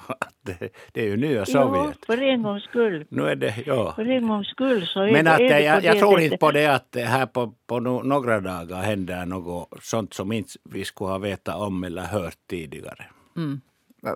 Det, 0.46 0.68
det, 0.92 1.00
är 1.00 1.04
ju 1.04 1.16
nya 1.16 1.46
Sovjet. 1.46 1.96
Jo, 2.00 2.06
för 2.06 2.22
en 2.22 2.42
gångs 2.42 2.62
skull. 2.62 3.06
Nu 3.08 3.28
är 3.28 3.36
det, 3.36 3.54
ja. 3.66 3.92
För 3.96 4.10
en 4.10 4.28
gångs 4.28 4.48
skull 4.48 4.86
så 4.86 5.00
är 5.00 5.12
Men 5.12 5.26
att, 5.26 5.38
det 5.38 5.60
jag, 5.60 5.84
jag 5.84 5.98
tror 5.98 6.20
inte 6.20 6.36
på 6.36 6.50
det 6.50 6.66
att 6.66 6.96
här 6.96 7.26
på, 7.26 7.54
på 7.66 7.80
några 7.80 8.40
dagar 8.40 8.82
händer 8.82 9.26
något 9.26 9.68
sånt 9.82 10.14
som 10.14 10.32
inte 10.32 10.52
vi 10.64 10.84
skulle 10.84 11.10
ha 11.10 11.18
vetat 11.18 11.56
om 11.56 11.84
eller 11.84 12.02
hört 12.02 12.36
tidigare. 12.50 13.04
Mm. 13.36 13.60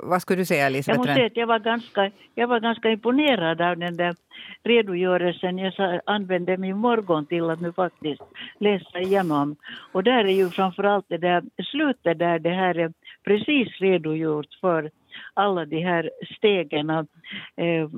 Vad 0.02 0.23
skulle 0.23 0.40
du 0.40 0.47
säga 0.47 0.66
Elisabeth? 0.66 0.90
Jag 0.90 0.99
måste 0.99 1.14
säga 1.14 1.26
att 1.26 1.37
jag 1.37 1.47
var, 1.47 1.59
ganska, 1.59 2.11
jag 2.35 2.49
var 2.49 2.61
ganska 2.61 2.90
imponerad 2.90 3.61
av 3.61 3.76
den 3.76 3.97
där 3.97 4.14
redogörelsen. 4.62 5.59
Jag 5.59 6.00
använde 6.07 6.57
min 6.57 6.76
morgon 6.76 7.26
till 7.26 7.50
att 7.50 7.61
nu 7.61 7.73
faktiskt 7.73 8.23
läsa 8.59 9.00
igenom. 9.00 9.57
Och 9.92 10.04
där 10.04 10.25
är 10.25 10.33
ju 10.33 10.50
framförallt 10.50 11.07
det 11.09 11.18
där 11.18 11.42
slutet 11.73 12.18
där 12.18 12.38
det 12.38 12.50
här 12.50 12.78
är 12.78 12.92
precis 13.25 13.80
redogjort 13.80 14.54
för 14.61 14.90
alla 15.35 15.64
de 15.64 15.80
här 15.80 16.11
stegen. 16.37 16.90
Eh, 16.90 17.88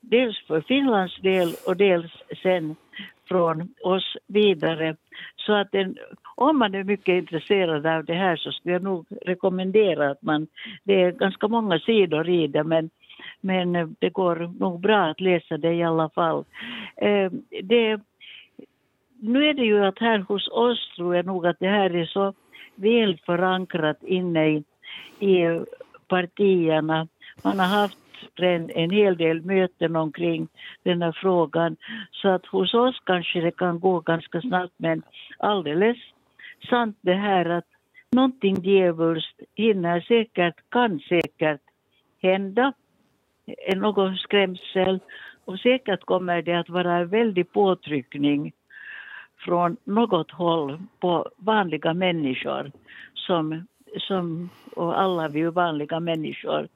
dels 0.00 0.46
för 0.46 0.60
Finlands 0.60 1.20
del 1.20 1.54
och 1.66 1.76
dels 1.76 2.12
sen 2.42 2.76
från 3.28 3.68
oss 3.82 4.16
vidare. 4.26 4.96
Så 5.36 5.52
att 5.52 5.74
en, 5.74 5.96
om 6.34 6.58
man 6.58 6.74
är 6.74 6.84
mycket 6.84 7.12
intresserad 7.12 7.86
av 7.86 8.04
det 8.04 8.14
här 8.14 8.36
så 8.36 8.52
skulle 8.52 8.72
jag 8.72 8.82
nog 8.82 9.06
rekommendera 9.26 10.10
att 10.10 10.22
man, 10.22 10.46
det 10.84 11.02
är 11.02 11.12
ganska 11.12 11.48
många 11.48 11.78
sidor 11.78 12.28
i 12.28 12.46
det 12.46 12.64
men, 12.64 12.90
men 13.40 13.76
eh, 13.76 13.88
det 13.98 14.10
går 14.10 14.52
nog 14.58 14.80
bra 14.80 15.04
att 15.04 15.20
läsa 15.20 15.58
det 15.58 15.74
i 15.74 15.82
alla 15.82 16.08
fall. 16.08 16.44
Eh, 16.96 17.30
det, 17.62 18.00
nu 19.20 19.48
är 19.48 19.54
det 19.54 19.64
ju 19.64 19.84
att 19.84 19.98
här 19.98 20.18
hos 20.18 20.48
oss 20.48 20.94
tror 20.96 21.16
jag 21.16 21.26
nog 21.26 21.46
att 21.46 21.58
det 21.60 21.68
här 21.68 21.96
är 21.96 22.06
så 22.06 22.34
väl 22.74 23.18
förankrat 23.26 24.02
inne 24.02 24.48
i, 24.48 24.64
i 25.20 25.60
partierna. 26.08 27.08
Man 27.42 27.60
har 27.60 27.66
haft 27.66 27.98
en, 28.36 28.70
en 28.70 28.90
hel 28.90 29.16
del 29.16 29.42
möten 29.42 29.96
omkring 29.96 30.48
den 30.82 31.02
här 31.02 31.12
frågan. 31.12 31.76
Så 32.12 32.28
att 32.28 32.46
hos 32.46 32.74
oss 32.74 33.00
kanske 33.04 33.40
det 33.40 33.50
kan 33.50 33.80
gå 33.80 34.00
ganska 34.00 34.40
snabbt 34.40 34.74
men 34.76 35.02
alldeles 35.38 35.96
sant 36.70 36.98
det 37.00 37.14
här 37.14 37.44
att 37.44 37.66
någonting 38.12 38.62
djävulskt 38.62 39.40
hinner 39.54 40.00
säkert, 40.00 40.54
kan 40.70 41.00
säkert 41.00 41.60
hända. 42.22 42.72
Någon 43.76 44.16
skrämsel. 44.16 45.00
Och 45.44 45.58
säkert 45.58 46.04
kommer 46.04 46.42
det 46.42 46.54
att 46.54 46.68
vara 46.68 46.96
en 46.96 47.08
väldig 47.08 47.52
påtryckning 47.52 48.52
från 49.38 49.76
något 49.84 50.30
håll 50.30 50.78
på 51.00 51.28
vanliga 51.36 51.94
människor 51.94 52.72
som, 53.14 53.66
som 53.98 54.50
och 54.76 55.00
alla 55.00 55.28
vi 55.28 55.40
är 55.40 55.50
vanliga 55.50 56.00
människor 56.00 56.68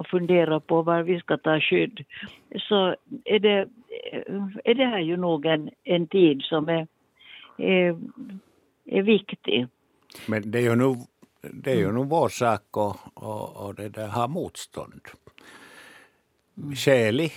och 0.00 0.06
funderar 0.06 0.60
på 0.60 0.82
var 0.82 1.02
vi 1.02 1.20
ska 1.20 1.36
ta 1.36 1.60
skydd 1.60 2.04
så 2.68 2.96
är 3.24 3.38
det, 3.38 3.68
är 4.64 4.74
det 4.74 4.86
här 4.86 5.00
ju 5.00 5.16
nog 5.16 5.46
en, 5.46 5.70
en 5.84 6.06
tid 6.06 6.42
som 6.42 6.68
är, 6.68 6.86
är, 7.56 7.98
är 8.84 9.02
viktig. 9.02 9.66
Men 10.26 10.50
det 10.50 10.58
är 10.58 10.62
ju 10.62 10.76
nog, 10.76 10.96
det 11.52 11.72
är 11.72 11.76
ju 11.76 11.92
nog 11.92 12.08
vår 12.08 12.28
sak 12.28 12.62
att 12.70 12.96
och, 13.14 13.66
och 13.66 13.74
det 13.74 13.88
där 13.88 14.08
ha 14.08 14.28
motstånd. 14.28 15.00
Skälig 16.74 17.32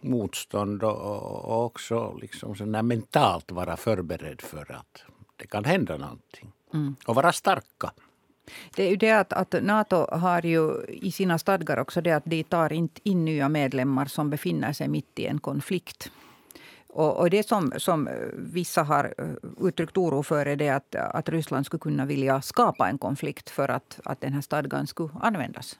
motstånd 0.00 0.82
och, 0.82 1.48
och 1.48 1.64
också 1.64 2.18
liksom 2.20 2.54
mentalt 2.82 3.52
vara 3.52 3.76
förberedd 3.76 4.40
för 4.40 4.72
att 4.72 5.04
det 5.36 5.46
kan 5.46 5.64
hända 5.64 5.96
någonting. 5.96 6.52
Mm. 6.74 6.96
Och 7.06 7.14
vara 7.14 7.32
starka. 7.32 7.92
Det 8.76 8.82
är 8.82 8.90
ju 8.90 8.96
det 8.96 9.10
att, 9.10 9.32
att 9.32 9.62
Nato 9.62 10.06
har 10.16 10.46
ju 10.46 10.84
i 10.88 11.12
sina 11.12 11.38
stadgar 11.38 11.76
också 11.76 12.00
det 12.00 12.12
att 12.12 12.24
de 12.24 12.42
tar 12.42 12.72
inte 12.72 13.00
in 13.04 13.24
nya 13.24 13.48
medlemmar 13.48 14.06
som 14.06 14.30
befinner 14.30 14.72
sig 14.72 14.88
mitt 14.88 15.18
i 15.18 15.26
en 15.26 15.40
konflikt. 15.40 16.10
Och, 16.92 17.16
och 17.20 17.30
det 17.30 17.48
som, 17.48 17.72
som 17.76 18.08
vissa 18.32 18.82
har 18.82 19.14
eh, 19.18 19.66
uttryckt 19.68 19.96
oro 19.96 20.22
för 20.22 20.46
är 20.46 20.56
det 20.56 20.68
att, 20.68 20.94
att 20.94 21.28
Ryssland 21.28 21.66
skulle 21.66 21.80
kunna 21.80 22.06
vilja 22.06 22.42
skapa 22.42 22.88
en 22.88 22.98
konflikt 22.98 23.50
för 23.50 23.68
att, 23.68 24.00
att 24.04 24.20
den 24.20 24.32
här 24.32 24.40
stadgan 24.40 24.86
skulle 24.86 25.10
användas. 25.20 25.78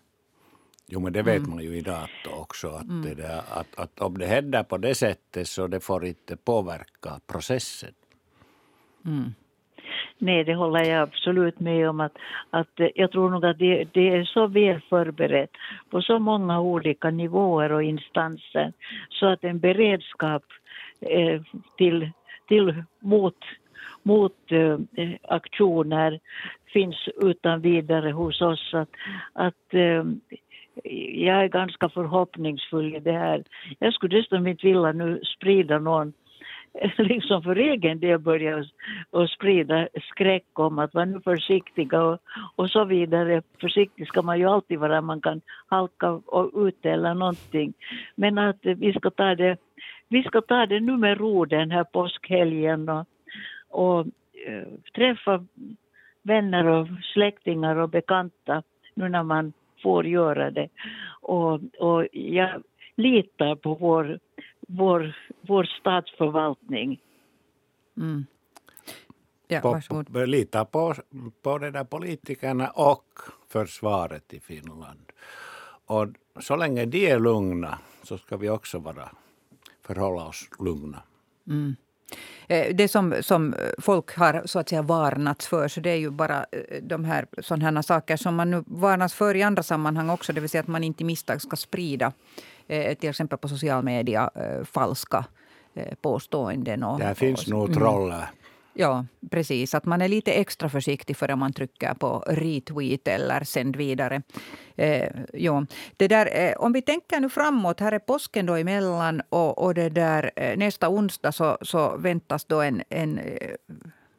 Jo, 0.87 1.01
men 1.01 1.13
det 1.13 1.23
vet 1.23 1.39
mm. 1.39 1.51
man 1.51 1.65
ju 1.65 1.79
i 1.79 1.83
Nato 1.83 2.31
också. 2.31 2.69
Att, 2.69 2.83
mm. 2.83 3.03
det 3.03 3.15
där, 3.15 3.43
att, 3.51 3.67
att 3.77 4.01
om 4.01 4.19
det 4.19 4.27
händer 4.27 4.63
på 4.63 4.79
det 4.79 4.95
sättet 4.95 5.49
så 5.49 5.67
det 5.67 5.81
får 5.81 6.07
inte 6.07 6.37
påverka 6.37 7.21
processen. 7.27 7.95
Mm. 9.07 9.35
Nej, 10.21 10.45
det 10.45 10.55
håller 10.55 10.85
jag 10.85 11.03
absolut 11.03 11.61
med 11.61 11.89
om. 11.89 12.01
Att, 12.01 12.17
att 12.51 12.81
jag 12.95 13.11
tror 13.13 13.31
nog 13.31 13.45
att 13.45 13.59
det, 13.59 13.85
det, 13.93 14.09
är 14.09 14.25
så 14.25 14.47
väl 14.47 14.81
förberett 14.81 15.51
på 15.91 16.03
så 16.03 16.19
många 16.19 16.61
olika 16.61 17.11
nivåer 17.11 17.73
och 17.73 17.83
instanser 17.83 18.73
så 19.09 19.27
att 19.27 19.45
en 19.45 19.59
beredskap 19.59 20.43
eh, 21.01 21.43
till, 21.77 22.11
till 22.49 22.85
mot, 23.01 23.37
mot 24.03 24.37
eh, 24.49 24.79
aktioner 25.23 26.21
finns 26.73 27.09
utan 27.23 27.61
vidare 27.61 28.11
hos 28.11 28.43
oss. 28.43 28.75
Att, 28.75 28.91
att 29.33 29.75
eh, 29.75 30.05
jag 31.15 31.45
är 31.45 31.49
ganska 31.49 31.89
förhoppningsfull 31.89 32.95
i 32.95 33.01
det 33.01 33.13
här. 33.13 33.45
Jag 33.79 33.95
skulle 33.95 34.17
dessutom 34.17 34.47
inte 34.47 34.67
vilja 34.67 34.93
nu 34.93 35.21
sprida 35.25 35.79
någon 35.79 36.13
liksom 36.99 37.43
för 37.43 37.57
egen 37.57 38.01
del 38.01 38.19
börja 38.19 38.65
och 39.11 39.31
sprida 39.31 39.89
skräck 40.11 40.59
om 40.59 40.79
att 40.79 40.95
vara 40.95 41.05
nu 41.05 41.21
försiktiga 41.21 42.03
och, 42.03 42.19
och 42.57 42.71
så 42.71 42.85
vidare. 42.85 43.43
Försiktig 43.61 44.07
ska 44.07 44.23
man 44.23 44.39
ju 44.39 44.47
alltid 44.47 44.79
vara, 44.79 45.01
man 45.01 45.21
kan 45.21 45.41
halka 45.67 46.11
och 46.11 46.67
ut 46.67 46.87
eller 46.87 47.15
någonting. 47.15 47.73
Men 48.15 48.39
att 48.39 48.59
vi 48.63 48.93
ska 48.93 49.11
ta 49.11 49.35
det, 49.35 49.57
vi 50.09 50.23
ska 50.23 50.41
ta 50.41 50.67
det 50.67 50.81
nu 50.81 50.97
med 50.97 51.19
ro 51.19 51.45
den 51.45 51.71
här 51.71 51.85
påskhelgen 51.85 52.89
och, 52.89 53.07
och 53.69 54.07
äh, 54.47 54.69
träffa 54.95 55.45
vänner 56.23 56.67
och 56.67 56.89
släktingar 57.13 57.77
och 57.77 57.89
bekanta 57.89 58.63
nu 58.95 59.09
när 59.09 59.23
man 59.23 59.53
får 59.83 60.07
göra 60.07 60.51
det. 60.51 60.69
Och, 61.21 61.61
och 61.79 62.07
jag 62.13 62.63
litar 62.97 63.55
på 63.55 63.75
vår, 63.75 64.19
vår, 64.77 65.17
vår 65.41 65.65
statsförvaltning. 65.65 67.01
Mm. 67.97 68.27
Ja, 69.49 69.61
på, 69.61 70.05
på, 70.05 70.19
lita 70.19 70.65
på, 70.65 70.95
på 71.43 71.59
de 71.59 71.71
där 71.71 71.85
politikerna 71.85 72.69
och 72.69 73.05
försvaret 73.49 74.35
i 74.35 74.41
Finland. 74.41 75.13
Och 75.87 76.07
så 76.41 76.57
länge 76.57 76.85
de 76.85 77.11
är 77.11 77.19
lugna 77.19 77.79
så 78.03 78.19
ska 78.19 78.37
vi 78.37 78.51
också 78.51 78.79
vara, 78.79 79.11
förhålla 79.83 80.25
oss 80.27 80.49
lugna. 80.59 81.03
Mm. 81.47 81.77
Eh, 82.49 82.75
det 82.75 82.89
som, 82.89 83.15
som 83.21 83.55
folk 83.79 84.17
har 84.17 84.43
så 84.47 84.59
att 84.59 84.69
säga 84.69 84.83
varnats 84.83 85.47
för, 85.47 85.69
så 85.69 85.81
det 85.81 85.91
är 85.91 85.97
ju 85.97 86.11
bara 86.11 86.47
eh, 86.53 86.83
de 86.83 87.05
här 87.05 87.27
sådana 87.39 87.83
saker 87.83 88.17
som 88.17 88.35
man 88.35 88.51
nu 88.51 88.65
varnas 88.67 89.15
för 89.15 89.37
i 89.37 89.43
andra 89.43 89.63
sammanhang 89.63 90.11
också. 90.11 90.33
Det 90.33 90.41
vill 90.41 90.51
säga 90.51 90.61
att 90.61 90.69
man 90.69 90.85
inte 90.85 91.05
misstag 91.05 91.43
ska 91.43 91.57
sprida, 91.57 92.13
till 93.01 93.11
exempel 93.11 93.39
på 93.39 93.49
social 93.49 93.85
media, 93.85 94.31
falska 94.65 95.25
påståenden. 96.01 96.83
Och, 96.83 96.99
Där 96.99 97.15
finns 97.15 97.43
och, 97.43 97.49
nog 97.49 97.69
mm. 97.69 97.79
troll. 97.79 98.13
Mm. 98.13 98.25
Ja, 98.75 99.05
precis. 99.31 99.75
Att 99.75 99.85
man 99.85 100.03
är 100.03 100.09
lite 100.09 100.33
extra 100.33 100.69
försiktig 100.69 101.17
före 101.17 101.37
man 101.37 101.53
trycker 101.53 101.95
på 101.95 102.25
retweet 102.27 103.09
eller 103.09 103.45
sänd 103.45 103.77
vidare. 103.77 104.23
Eh, 104.77 105.09
ja. 105.33 105.67
det 105.97 106.09
där, 106.09 106.29
eh, 106.33 106.53
om 106.57 106.73
vi 106.73 106.83
tänker 106.83 107.21
nu 107.21 107.29
framåt, 107.29 107.81
här 107.81 107.93
är 107.93 107.99
påsken 107.99 108.47
då 108.47 108.55
emellan 108.55 109.23
och, 109.29 109.59
och 109.59 109.75
det 109.75 109.89
där, 109.89 110.31
eh, 110.37 110.57
nästa 110.57 110.89
onsdag 110.89 111.33
så, 111.33 111.59
så 111.61 111.97
väntas 111.97 112.45
då 112.45 112.61
en, 112.61 112.83
en 112.89 113.19
eh, 113.19 113.51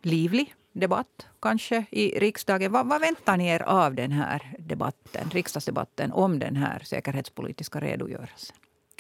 livlig 0.01 0.53
debatt 0.71 1.27
kanske 1.39 1.85
i 1.91 2.19
riksdagen. 2.19 2.71
Vad, 2.71 2.87
vad, 2.87 3.01
väntar 3.01 3.37
ni 3.37 3.47
er 3.47 3.61
av 3.61 3.95
den 3.95 4.11
här 4.11 4.55
debatten, 4.59 5.29
riksdagsdebatten 5.29 6.11
om 6.11 6.39
den 6.39 6.55
här 6.55 6.79
säkerhetspolitiska 6.79 7.79
redogörelsen? 7.79 8.55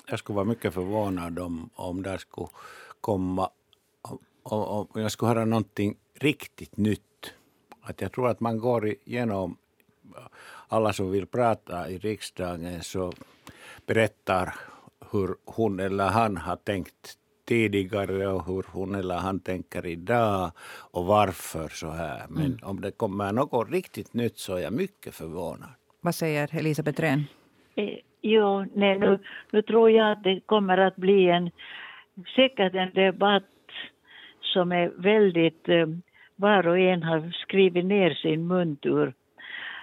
Jag 0.07 0.19
skulle 0.19 0.35
vara 0.35 0.45
mycket 0.45 0.73
förvånad 0.73 1.39
om, 1.39 1.69
om 1.75 2.01
det 2.01 2.19
skulle 2.19 2.47
komma 3.01 3.49
om 4.43 4.87
jag 4.93 5.11
skulle 5.11 5.29
höra 5.29 5.45
någonting 5.45 5.95
riktigt 6.13 6.77
nytt. 6.77 7.33
Att 7.81 8.01
jag 8.01 8.11
tror 8.11 8.29
att 8.29 8.39
man 8.39 8.57
går 8.57 8.87
igenom 8.87 9.57
alla 10.67 10.93
som 10.93 11.11
vill 11.11 11.27
prata 11.27 11.89
i 11.89 11.97
riksdagen 11.97 12.83
så 12.83 13.13
berättar 13.85 14.55
hur 15.11 15.35
hon 15.45 15.79
eller 15.79 16.09
han 16.09 16.37
har 16.37 16.55
tänkt 16.55 17.17
tidigare 17.51 18.27
och 18.27 18.45
hur 18.45 18.65
hon 18.73 18.95
eller 18.95 19.15
han 19.15 19.39
tänker 19.39 19.85
idag 19.85 20.51
och 20.91 21.05
varför 21.05 21.67
så 21.67 21.89
här. 21.89 22.21
Men 22.29 22.45
mm. 22.45 22.57
om 22.63 22.81
det 22.81 22.91
kommer 22.91 23.31
något 23.33 23.71
riktigt 23.71 24.13
nytt 24.13 24.37
så 24.37 24.55
är 24.55 24.61
jag 24.61 24.73
mycket 24.73 25.13
förvånad. 25.15 25.69
Vad 26.01 26.15
säger 26.15 26.57
Elisabeth 26.59 27.01
Rehn? 27.01 27.23
Eh, 27.75 27.97
jo, 28.21 28.65
nej, 28.73 28.99
nu, 28.99 29.19
nu 29.51 29.61
tror 29.61 29.91
jag 29.91 30.11
att 30.11 30.23
det 30.23 30.39
kommer 30.45 30.77
att 30.77 30.95
bli 30.95 31.29
en 31.29 31.51
säkert 32.35 32.75
en 32.75 32.93
debatt 32.93 33.43
som 34.41 34.71
är 34.71 34.91
väldigt, 34.97 35.69
eh, 35.69 35.87
var 36.35 36.67
och 36.67 36.79
en 36.79 37.03
har 37.03 37.31
skrivit 37.31 37.85
ner 37.85 38.13
sin 38.13 38.47
muntur. 38.47 39.13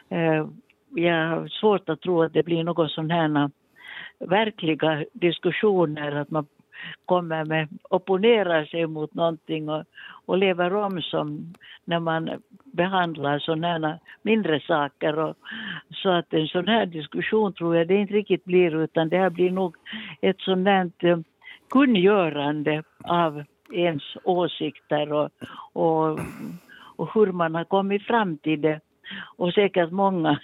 Eh, 0.08 0.46
jag 0.94 1.28
har 1.28 1.48
svårt 1.48 1.88
att 1.88 2.00
tro 2.00 2.22
att 2.22 2.32
det 2.32 2.42
blir 2.42 2.64
något 2.64 2.90
sån 2.90 3.10
här 3.10 3.50
verkliga 4.18 5.04
diskussioner, 5.12 6.12
att 6.12 6.30
man 6.30 6.46
kommer 7.06 7.44
med, 7.44 7.68
opponerar 7.90 8.64
sig 8.64 8.86
mot 8.86 9.14
någonting 9.14 9.68
och, 9.68 9.84
och 10.26 10.38
lever 10.38 10.74
om 10.74 11.02
som 11.02 11.54
när 11.84 12.00
man 12.00 12.30
behandlar 12.64 13.38
sådana 13.38 13.98
mindre 14.22 14.60
saker. 14.60 15.18
Och, 15.18 15.36
så 15.94 16.08
att 16.08 16.34
en 16.34 16.46
sån 16.46 16.68
här 16.68 16.86
diskussion 16.86 17.52
tror 17.52 17.76
jag 17.76 17.88
det 17.88 17.94
inte 17.94 18.14
riktigt 18.14 18.44
blir 18.44 18.82
utan 18.82 19.08
det 19.08 19.18
här 19.18 19.30
blir 19.30 19.50
nog 19.50 19.76
ett 20.20 20.40
sådant 20.40 20.68
här 20.68 20.90
eh, 20.98 21.18
kungörande 21.70 22.82
av 23.04 23.44
ens 23.72 24.02
åsikter 24.24 25.12
och, 25.12 25.30
och, 25.72 26.18
och 26.96 27.14
hur 27.14 27.32
man 27.32 27.54
har 27.54 27.64
kommit 27.64 28.02
fram 28.02 28.38
till 28.38 28.60
det. 28.60 28.80
Och 29.36 29.52
säkert 29.52 29.90
många, 29.90 30.40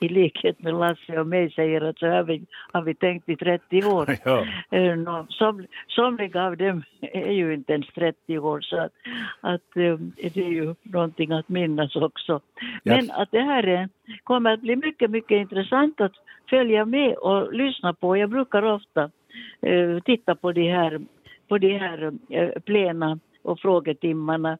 i 0.00 0.08
likhet 0.08 0.62
med 0.62 0.74
Lasse 0.74 1.20
och 1.20 1.26
mig, 1.26 1.50
säger 1.50 1.80
att 1.80 1.98
så 1.98 2.06
här 2.06 2.16
har 2.16 2.22
vi, 2.22 2.42
har 2.72 2.82
vi 2.82 2.94
tänkt 2.94 3.28
i 3.28 3.36
30 3.36 3.84
år. 3.84 4.16
Ja. 4.24 4.46
Eh, 4.70 5.24
som, 5.28 5.66
somliga 5.88 6.44
av 6.44 6.56
dem 6.56 6.82
är 7.00 7.32
ju 7.32 7.54
inte 7.54 7.72
ens 7.72 7.86
30 7.86 8.38
år, 8.38 8.60
så 8.60 8.76
att, 8.76 8.92
att 9.40 9.76
eh, 9.76 9.96
det 10.32 10.36
är 10.36 10.50
ju 10.50 10.74
någonting 10.82 11.32
att 11.32 11.48
minnas 11.48 11.96
också. 11.96 12.40
Men 12.82 13.06
ja. 13.06 13.22
att 13.22 13.30
det 13.30 13.40
här 13.40 13.66
är, 13.66 13.88
kommer 14.24 14.52
att 14.52 14.60
bli 14.60 14.76
mycket, 14.76 15.10
mycket 15.10 15.36
intressant 15.40 16.00
att 16.00 16.12
följa 16.50 16.84
med 16.84 17.14
och 17.14 17.52
lyssna 17.52 17.94
på. 17.94 18.16
Jag 18.16 18.30
brukar 18.30 18.62
ofta 18.62 19.10
uh, 19.66 20.00
titta 20.00 20.34
på 20.34 20.52
de 20.52 20.70
här 20.70 21.00
på 21.48 21.58
de 21.58 21.78
här 21.78 22.12
eh, 22.28 22.50
plena 22.64 23.18
och 23.42 23.60
frågetimmarna 23.60 24.58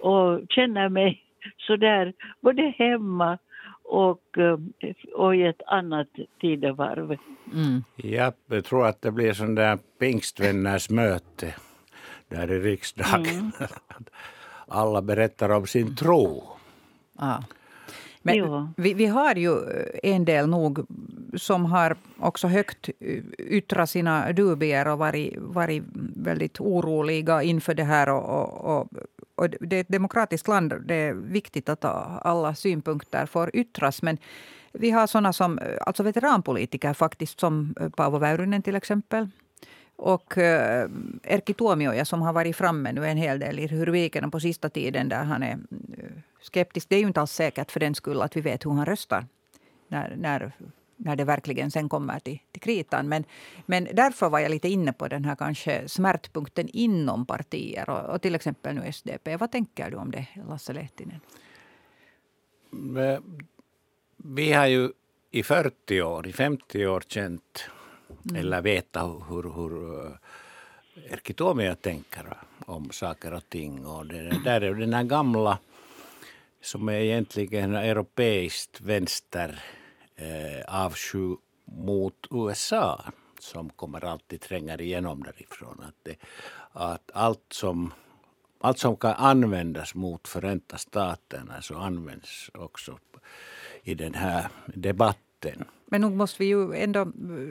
och 0.00 0.40
känner 0.48 0.88
mig 0.88 1.22
sådär 1.58 2.12
både 2.40 2.62
hemma 2.62 3.38
och, 3.84 4.38
eh, 4.38 4.58
och 5.14 5.36
i 5.36 5.42
ett 5.42 5.62
annat 5.66 6.08
tidevarv. 6.40 7.16
Mm. 7.52 7.84
Jag 7.96 8.34
tror 8.64 8.86
att 8.86 9.02
det 9.02 9.10
blir 9.10 9.32
sån 9.32 9.54
där 9.54 9.78
pingstvänners 9.98 10.90
möte 10.90 11.54
där 12.28 12.52
i 12.52 12.60
riksdagen. 12.60 13.26
Mm. 13.26 13.52
Alla 14.68 15.02
berättar 15.02 15.50
om 15.50 15.66
sin 15.66 15.96
tro. 15.96 16.42
Ah. 17.16 17.38
Men 18.26 18.68
vi, 18.76 18.94
vi, 18.94 19.06
har 19.06 19.34
ju 19.34 19.56
en 20.02 20.24
del 20.24 20.48
nog 20.48 20.86
som 21.36 21.64
har 21.64 21.96
också 22.18 22.48
högt 22.48 22.90
yttrat 23.38 23.90
sina 23.90 24.32
dubier 24.32 24.88
och 24.88 24.98
varit, 24.98 25.34
varit 25.38 25.82
väldigt 26.16 26.60
oroliga 26.60 27.42
inför 27.42 27.74
det 27.74 27.84
här. 27.84 28.08
Och, 28.08 28.40
och, 28.40 28.78
och, 28.78 28.88
och 29.34 29.50
det 29.50 29.76
är 29.76 29.80
ett 29.80 29.88
demokratiskt 29.88 30.48
land. 30.48 30.74
Det 30.84 30.94
är 30.94 31.14
viktigt 31.14 31.68
att 31.68 31.84
alla 31.84 32.54
synpunkter 32.54 33.26
får 33.26 33.56
yttras. 33.56 34.02
Men 34.02 34.18
vi 34.72 34.90
har 34.90 35.06
såna 35.06 35.32
som 35.32 35.58
alltså 35.80 36.02
veteranpolitiker 36.02 36.94
faktiskt, 36.94 37.40
som 37.40 37.74
eh, 37.80 37.88
Paavo 37.88 38.18
Väyrynen 38.18 38.62
till 38.62 38.76
exempel. 38.76 39.28
Och 39.96 40.38
eh, 40.38 40.88
Erkki 41.22 41.54
Tuomioja 41.54 42.04
som 42.04 42.22
har 42.22 42.32
varit 42.32 42.56
framme 42.56 42.92
nu 42.92 43.06
en 43.06 43.16
hel 43.16 43.38
del 43.38 43.58
i 43.58 43.66
Hurviken 43.66 44.30
på 44.30 44.40
sista 44.40 44.68
tiden 44.68 45.08
där 45.08 45.24
han 45.24 45.42
är 45.42 45.52
eh, 45.52 46.10
skeptisk. 46.40 46.88
Det 46.88 46.96
är 46.96 47.00
ju 47.00 47.06
inte 47.06 47.20
alls 47.20 47.32
säkert 47.32 47.70
för 47.70 47.80
den 47.80 47.94
skull 47.94 48.22
att 48.22 48.36
vi 48.36 48.40
vet 48.40 48.66
hur 48.66 48.70
han 48.70 48.86
röstar 48.86 49.26
när, 49.88 50.16
när, 50.16 50.52
när 50.96 51.16
det 51.16 51.24
verkligen 51.24 51.70
sen 51.70 51.88
kommer 51.88 52.18
till, 52.18 52.38
till 52.52 52.62
kritan. 52.62 53.08
Men, 53.08 53.24
men 53.66 53.88
därför 53.92 54.28
var 54.28 54.38
jag 54.38 54.50
lite 54.50 54.68
inne 54.68 54.92
på 54.92 55.08
den 55.08 55.24
här 55.24 55.36
kanske 55.36 55.88
smärtpunkten 55.88 56.68
inom 56.68 57.26
partier 57.26 57.90
och, 57.90 58.14
och 58.14 58.22
till 58.22 58.34
exempel 58.34 58.74
nu 58.74 58.92
SDP. 58.92 59.36
Vad 59.36 59.52
tänker 59.52 59.90
du 59.90 59.96
om 59.96 60.10
det, 60.10 60.26
Lasse 60.48 60.72
Lehtinen? 60.72 61.20
Vi 64.16 64.52
har 64.52 64.66
ju 64.66 64.90
i 65.30 65.42
40 65.42 66.02
år, 66.02 66.26
i 66.26 66.32
50 66.32 66.86
år 66.86 67.02
känt 67.08 67.64
mm. 68.30 68.40
eller 68.40 68.62
vetat 68.62 69.22
hur, 69.28 69.42
hur 69.42 70.06
eh, 70.06 71.12
Erkki 71.12 71.34
Tuomioja 71.34 71.74
tänker 71.74 72.36
om 72.66 72.90
saker 72.90 73.34
och 73.34 73.48
ting. 73.48 73.86
Och 73.86 74.06
det 74.06 74.40
där 74.44 74.60
är 74.60 74.74
den 74.74 74.94
här 74.94 75.04
gamla 75.04 75.58
som 76.60 76.88
är 76.88 77.00
egentligen 77.00 77.74
europeiskt 77.74 78.80
vänster 78.80 79.62
eh, 80.16 80.84
avsky 80.84 81.36
mot 81.64 82.26
USA 82.30 83.04
som 83.38 83.70
kommer 83.70 84.04
alltid 84.04 84.40
tränger 84.40 84.80
igenom 84.80 85.22
därifrån. 85.22 85.80
Att, 85.88 85.94
det, 86.02 86.16
att 86.72 87.10
allt, 87.14 87.44
som, 87.52 87.92
allt 88.60 88.78
som 88.78 88.96
kan 88.96 89.14
användas 89.14 89.94
mot 89.94 90.28
Förenta 90.28 90.78
staterna 90.78 91.62
så 91.62 91.78
används 91.78 92.50
också 92.54 92.98
i 93.82 93.94
den 93.94 94.14
här 94.14 94.48
debatten 94.66 95.33
makten. 95.44 95.64
Men 95.86 96.00
nog 96.00 96.12
måste 96.12 96.38
vi 96.38 96.44
ju 96.44 96.74
ändå 96.74 97.00
eh, 97.00 97.06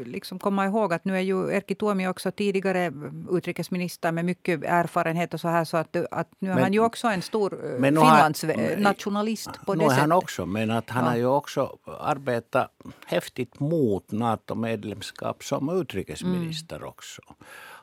liksom 0.06 0.39
komma 0.39 0.65
ihåg 0.65 0.93
att 0.93 1.06
nu 1.06 1.15
är 1.15 1.21
ju 1.21 1.51
Erkki 1.51 1.75
Tuomio 1.75 2.08
också 2.08 2.32
tidigare 2.32 2.91
utrikesminister 3.32 4.12
med 4.12 4.25
mycket 4.25 4.63
erfarenhet 4.63 5.34
och 5.34 5.39
så 5.39 5.47
här 5.47 5.65
så 5.65 5.77
att, 5.77 5.95
att 6.12 6.27
nu 6.39 6.49
är 6.49 6.53
men, 6.53 6.63
han 6.63 6.73
ju 6.73 6.79
också 6.79 7.08
en 7.08 7.21
stor 7.21 7.53
eh, 7.53 7.82
Finlandsnationalist 7.82 9.49
på 9.65 9.75
det 9.75 9.79
sättet. 9.79 9.97
är 9.97 10.01
han 10.01 10.12
också, 10.12 10.45
men 10.45 10.71
att 10.71 10.89
han 10.89 11.03
ja. 11.03 11.10
har 11.10 11.17
ju 11.17 11.25
också 11.25 11.77
arbetat 11.99 12.71
häftigt 13.06 13.60
mot 13.60 14.12
NATO-medlemskap 14.12 15.43
som 15.43 15.69
utrikesminister 15.69 16.75
mm. 16.75 16.88
också. 16.88 17.21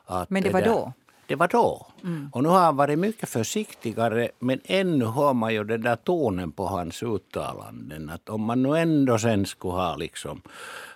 Att 0.05 0.29
men 0.29 0.43
det 0.43 0.49
var 0.49 0.61
då? 0.61 0.93
Det 1.31 1.35
var 1.35 1.47
då. 1.47 1.87
Mm. 2.03 2.29
Och 2.33 2.43
nu 2.43 2.49
har 2.49 2.59
han 2.59 2.75
varit 2.75 2.99
mycket 2.99 3.29
försiktigare 3.29 4.29
men 4.39 4.61
ännu 4.63 5.05
hör 5.05 5.33
man 5.33 5.53
ju 5.53 5.63
den 5.63 5.81
där 5.81 5.95
tonen 5.95 6.51
på 6.51 6.65
hans 6.65 7.03
uttalanden. 7.03 8.09
Att 8.09 8.29
om 8.29 8.41
man 8.41 8.63
nu 8.63 8.77
ändå 8.77 9.17
sen 9.17 9.45
skulle 9.45 9.73
ha 9.73 9.95
liksom 9.95 10.41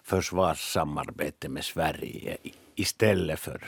försvarssamarbete 0.03 1.49
med 1.49 1.63
Sverige 1.63 2.37
istället 2.75 3.39
för 3.39 3.61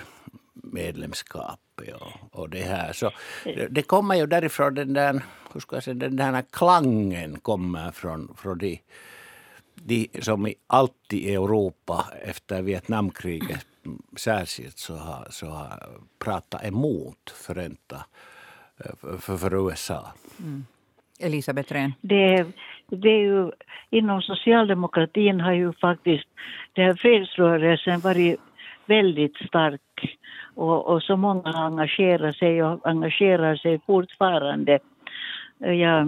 medlemskapet 0.53 1.93
och, 2.01 2.39
och 2.41 2.49
det 2.49 2.63
här. 2.63 2.93
Så 2.93 3.11
det, 3.43 3.67
det 3.67 3.81
kommer 3.81 4.15
ju 4.15 4.25
därifrån 4.25 4.75
den 4.75 4.93
där, 4.93 5.21
hur 5.53 5.59
ska 5.59 5.75
jag 5.75 5.83
säga, 5.83 5.93
den 5.93 6.15
där 6.15 6.43
klangen 6.51 7.39
kommer 7.39 7.91
från, 7.91 8.35
från 8.37 8.57
de, 8.57 8.81
de 9.75 10.09
som 10.21 10.53
alltid 10.67 11.19
i 11.19 11.33
Europa 11.33 12.05
efter 12.21 12.61
Vietnamkriget 12.61 13.65
särskilt 14.17 14.77
så 14.77 14.95
har, 14.95 15.27
så 15.29 15.45
har 15.45 15.79
pratat 16.19 16.65
emot 16.65 17.29
Förenta 17.47 18.05
eh, 18.77 19.19
för, 19.19 19.37
för 19.37 19.67
USA. 19.67 20.13
Mm. 20.39 20.65
Elisabeth 21.19 21.73
Rehn. 21.73 21.93
Det, 22.01 22.45
det 22.89 23.09
är 23.09 23.19
ju, 23.19 23.51
inom 23.89 24.21
socialdemokratin 24.21 25.41
har 25.41 25.53
ju 25.53 25.73
faktiskt 25.73 26.27
den 26.73 26.85
här 26.85 26.93
fredsrörelsen 26.93 27.99
varit 27.99 28.39
väldigt 28.85 29.37
stark 29.37 30.17
och, 30.55 30.87
och 30.87 31.03
så 31.03 31.15
många 31.15 31.51
har 31.51 31.65
engagerat 31.65 32.35
sig 32.35 32.63
och 32.63 32.87
engagerar 32.87 33.55
sig 33.55 33.79
fortfarande. 33.85 34.79
Ja, 35.57 36.07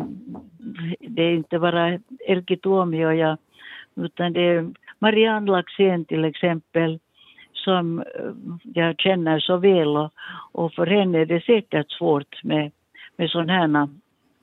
det 1.00 1.24
är 1.24 1.34
inte 1.34 1.60
bara 1.60 2.00
Erkki 2.28 2.58
Tuomio 2.58 3.12
ja, 3.12 3.38
utan 3.96 4.34
det 4.34 4.42
är 4.42 4.72
Marianne 5.00 5.52
Laxén 5.52 6.06
till 6.06 6.26
exempel 6.26 7.00
som 7.64 8.00
eh, 8.00 8.06
jag 8.64 8.96
känner 9.00 9.40
så 9.40 9.58
väl 9.58 9.98
och, 9.98 10.14
och 10.52 10.74
för 10.74 10.86
henne 10.86 11.20
är 11.20 11.26
det 11.26 11.44
säkert 11.44 11.92
svårt 11.92 12.44
med, 12.44 12.72
med 13.16 13.30
sådana 13.30 13.54
här 13.54 13.88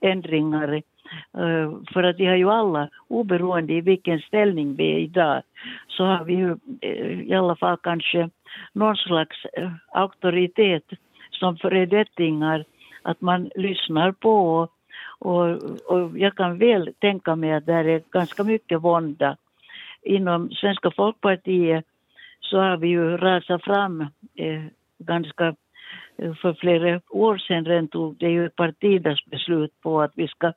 ändringar. 0.00 0.74
Eh, 1.38 1.72
för 1.92 2.02
att 2.02 2.18
vi 2.18 2.26
har 2.26 2.37
ju 2.37 2.50
alla, 2.50 2.88
oberoende 3.09 3.72
i 3.72 3.81
vilken 3.81 4.20
ställning 4.20 4.74
vi 4.76 4.92
är 4.92 4.98
idag, 4.98 5.42
så 5.88 6.05
har 6.05 6.24
vi 6.24 6.35
ju 6.35 6.57
eh, 6.81 7.20
i 7.20 7.35
alla 7.35 7.57
fall 7.57 7.76
kanske 7.76 8.31
någon 8.72 8.96
slags 8.96 9.37
auktoritet 9.92 10.85
som 11.31 11.57
föredettingar, 11.57 12.64
att 13.02 13.20
man 13.20 13.50
lyssnar 13.55 14.12
på 14.12 14.68
och, 15.18 15.48
och 15.87 16.18
jag 16.18 16.37
kan 16.37 16.59
väl 16.59 16.92
tänka 16.98 17.37
mig 17.37 17.52
att 17.52 17.66
det 17.66 17.72
är 17.72 18.02
ganska 18.11 18.44
mycket 18.44 18.83
vånda 18.83 19.37
inom 20.02 20.50
Svenska 20.50 20.90
folkpartiet 20.90 21.85
så 22.40 22.59
har 22.59 22.77
vi 22.77 22.88
ju 22.88 23.16
rasat 23.16 23.64
fram 23.64 24.01
eh, 24.35 24.64
ganska 24.99 25.55
eh, 26.18 26.35
för 26.35 26.55
flera 26.55 27.01
år 27.11 27.38
sedan 27.38 27.64
redan 27.64 27.88
tog 27.88 28.16
det 28.16 28.31
ju 28.31 28.49
partiets 28.49 29.25
beslut 29.25 29.81
på 29.83 30.03
att 30.03 30.12
vi 30.14 30.29
ska, 30.29 30.53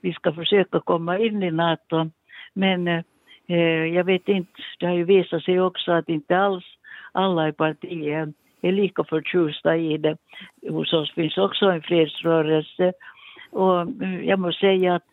vi 0.00 0.12
ska 0.12 0.32
försöka 0.32 0.80
komma 0.80 1.18
in 1.18 1.42
i 1.42 1.50
NATO. 1.50 2.10
Men 2.52 2.88
eh, 2.88 3.02
eh, 3.48 3.86
jag 3.94 4.04
vet 4.04 4.28
inte, 4.28 4.52
det 4.78 4.86
har 4.86 4.94
ju 4.94 5.04
visat 5.04 5.42
sig 5.42 5.60
också 5.60 5.92
att 5.92 6.08
inte 6.08 6.38
alls 6.38 6.64
alla 7.12 7.48
i 7.48 7.52
partiet 7.52 8.28
är 8.62 8.72
lika 8.72 9.04
förtjusta 9.04 9.76
i 9.76 9.98
det. 9.98 10.16
Hos 10.68 10.92
oss 10.92 11.14
finns 11.14 11.38
också 11.38 11.66
en 11.66 11.82
fredsrörelse 11.82 12.92
och 13.50 13.80
eh, 13.80 14.24
jag 14.24 14.38
måste 14.38 14.60
säga 14.60 14.94
att, 14.94 15.04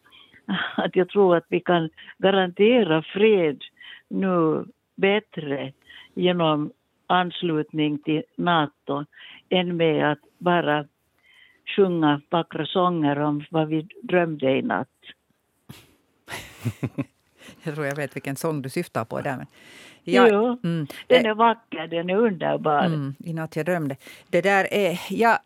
att 0.75 0.95
jag 0.95 1.09
tror 1.09 1.35
att 1.35 1.45
vi 1.49 1.59
kan 1.59 1.89
garantera 2.17 3.01
fred 3.01 3.61
nu 4.09 4.65
bättre 4.97 5.73
genom 6.15 6.71
anslutning 7.07 7.97
till 7.99 8.23
NATO 8.35 9.05
än 9.49 9.77
med 9.77 10.11
att 10.11 10.19
bara 10.37 10.85
sjunga 11.75 12.21
vackra 12.29 12.65
sånger 12.65 13.19
om 13.19 13.45
vad 13.51 13.67
vi 13.67 13.87
drömde 14.03 14.57
i 14.57 14.61
natt. 14.61 14.87
jag 17.63 17.75
tror 17.75 17.85
jag 17.87 17.95
vet 17.95 18.15
vilken 18.15 18.35
sång 18.35 18.61
du 18.61 18.69
syftar 18.69 19.05
på 19.05 19.21
där. 19.21 19.37
Men 19.37 19.47
Ja, 20.07 20.27
jo, 20.31 20.59
mm. 20.63 20.87
den 21.07 21.25
är 21.25 21.33
vacker, 21.33 21.87
den 21.87 22.09
är 22.09 22.15
underbar. 22.15 22.85
Mm, 22.85 23.15
I 23.19 23.33
natt 23.33 23.55
jag 23.55 23.65
drömde. 23.65 23.95
Det 24.29 24.41
där 24.41 24.73
är, 24.73 24.99
jag 25.09 25.37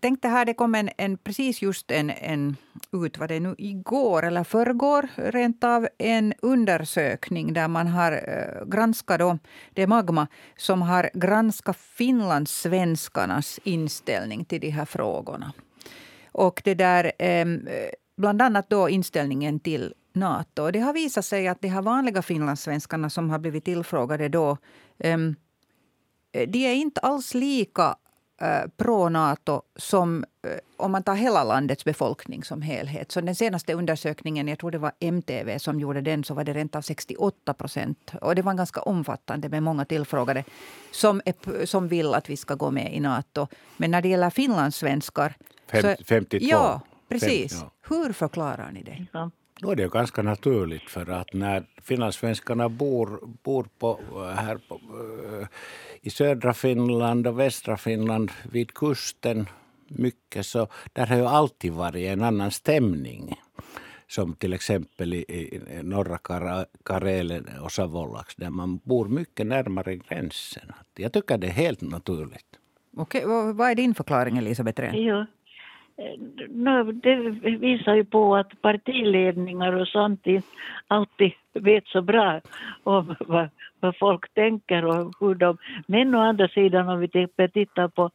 tänkte 0.00 0.28
här, 0.28 0.44
det 0.44 0.54
kom 0.54 0.74
en, 0.74 0.90
en 0.96 1.18
precis 1.18 1.62
just 1.62 1.90
en, 1.90 2.10
en 2.10 2.56
ut, 2.92 3.18
var 3.18 3.28
det 3.28 3.40
nu 3.40 3.54
igår 3.58 4.22
eller 4.22 4.44
förrgår, 4.44 5.08
rent 5.16 5.64
av 5.64 5.88
en 5.98 6.34
undersökning 6.42 7.52
där 7.52 7.68
man 7.68 7.86
har 7.86 8.12
uh, 8.12 8.68
granskat 8.68 9.18
då, 9.18 9.38
det 9.72 9.82
är 9.82 9.86
Magma 9.86 10.26
som 10.56 10.82
har 10.82 11.10
granskat 11.14 11.76
finlandssvenskarnas 11.76 13.60
inställning 13.64 14.44
till 14.44 14.60
de 14.60 14.70
här 14.70 14.84
frågorna. 14.84 15.52
Och 16.32 16.62
det 16.64 16.74
där, 16.74 17.12
um, 17.42 17.68
bland 18.16 18.42
annat 18.42 18.70
då 18.70 18.88
inställningen 18.88 19.60
till 19.60 19.94
Nato. 20.14 20.70
Det 20.70 20.80
har 20.80 20.92
visat 20.92 21.24
sig 21.24 21.48
att 21.48 21.60
de 21.60 21.68
här 21.68 21.82
vanliga 21.82 22.22
finlandssvenskarna 22.22 23.10
som 23.10 23.30
har 23.30 23.38
blivit 23.38 23.64
tillfrågade 23.64 24.28
då, 24.28 24.56
um, 24.98 25.36
de 26.32 26.66
är 26.66 26.74
inte 26.74 27.00
alls 27.00 27.34
lika 27.34 27.96
uh, 28.42 28.70
pro-Nato 28.76 29.62
som 29.76 30.24
uh, 30.46 30.52
om 30.76 30.92
man 30.92 31.02
tar 31.02 31.14
hela 31.14 31.44
landets 31.44 31.84
befolkning 31.84 32.44
som 32.44 32.62
helhet. 32.62 33.12
Så 33.12 33.20
den 33.20 33.34
senaste 33.34 33.74
undersökningen, 33.74 34.48
jag 34.48 34.58
tror 34.58 34.70
det 34.70 34.78
var 34.78 34.92
MTV 35.00 35.58
som 35.58 35.80
gjorde 35.80 36.00
den, 36.00 36.24
så 36.24 36.34
var 36.34 36.44
det 36.44 36.52
rent 36.52 36.76
av 36.76 36.82
68 36.82 37.54
procent. 37.54 38.12
Och 38.20 38.34
det 38.34 38.42
var 38.42 38.54
ganska 38.54 38.80
omfattande 38.82 39.48
med 39.48 39.62
många 39.62 39.84
tillfrågade 39.84 40.44
som, 40.90 41.22
är, 41.24 41.66
som 41.66 41.88
vill 41.88 42.14
att 42.14 42.30
vi 42.30 42.36
ska 42.36 42.54
gå 42.54 42.70
med 42.70 42.94
i 42.94 43.00
Nato. 43.00 43.46
Men 43.76 43.90
när 43.90 44.02
det 44.02 44.08
gäller 44.08 44.30
finlandssvenskar... 44.30 45.34
Fem, 45.70 45.82
så, 45.82 46.04
52. 46.04 46.46
Ja, 46.50 46.80
precis. 47.08 47.52
Fem, 47.52 47.60
ja. 47.62 47.96
Hur 47.96 48.12
förklarar 48.12 48.70
ni 48.72 48.82
det? 48.82 49.06
Ja. 49.12 49.30
Då 49.60 49.70
är 49.70 49.76
det 49.76 49.92
ganska 49.92 50.22
naturligt 50.22 50.90
för 50.90 51.10
att 51.10 51.32
när 51.32 51.66
finlandssvenskarna 51.82 52.68
bor, 52.68 53.20
bor 53.42 53.66
på, 53.78 54.00
här 54.36 54.56
på, 54.68 54.74
eh, 54.74 55.46
i 56.00 56.10
södra 56.10 56.54
Finland 56.54 57.26
och 57.26 57.38
västra 57.38 57.76
Finland 57.76 58.30
vid 58.52 58.74
kusten 58.74 59.46
mycket 59.88 60.46
så 60.46 60.68
där 60.92 61.06
har 61.06 61.16
ju 61.16 61.26
alltid 61.26 61.72
varit 61.72 62.06
en 62.06 62.22
annan 62.22 62.50
stämning. 62.50 63.40
Som 64.08 64.34
till 64.34 64.52
exempel 64.52 65.14
i, 65.14 65.18
i 65.18 65.60
norra 65.82 66.18
Karelen 66.82 67.48
och 67.62 67.72
Savolax 67.72 68.36
där 68.36 68.50
man 68.50 68.76
bor 68.76 69.08
mycket 69.08 69.46
närmare 69.46 69.96
gränsen. 69.96 70.72
Jag 70.96 71.12
tycker 71.12 71.38
det 71.38 71.46
är 71.46 71.50
helt 71.50 71.80
naturligt. 71.80 72.58
Okej, 72.96 73.26
vad 73.26 73.70
är 73.70 73.74
din 73.74 73.94
förklaring 73.94 74.38
Elisabeth 74.38 74.80
Rehn? 74.80 75.04
Ja. 75.04 75.26
No, 76.48 76.92
det 76.92 77.14
visar 77.58 77.94
ju 77.94 78.04
på 78.04 78.36
att 78.36 78.62
partiledningar 78.62 79.72
och 79.72 79.88
sånt 79.88 80.26
inte 80.26 80.46
alltid 80.88 81.32
vet 81.52 81.86
så 81.86 82.02
bra 82.02 82.40
om 82.82 83.16
vad, 83.20 83.48
vad 83.80 83.96
folk 83.96 84.34
tänker 84.34 84.84
och 84.84 85.12
hur 85.20 85.34
de... 85.34 85.56
Men 85.86 86.14
å 86.14 86.18
andra 86.18 86.48
sidan 86.48 86.88
om 86.88 87.00
vi 87.00 87.08
tittar 87.08 87.88
på, 87.88 88.10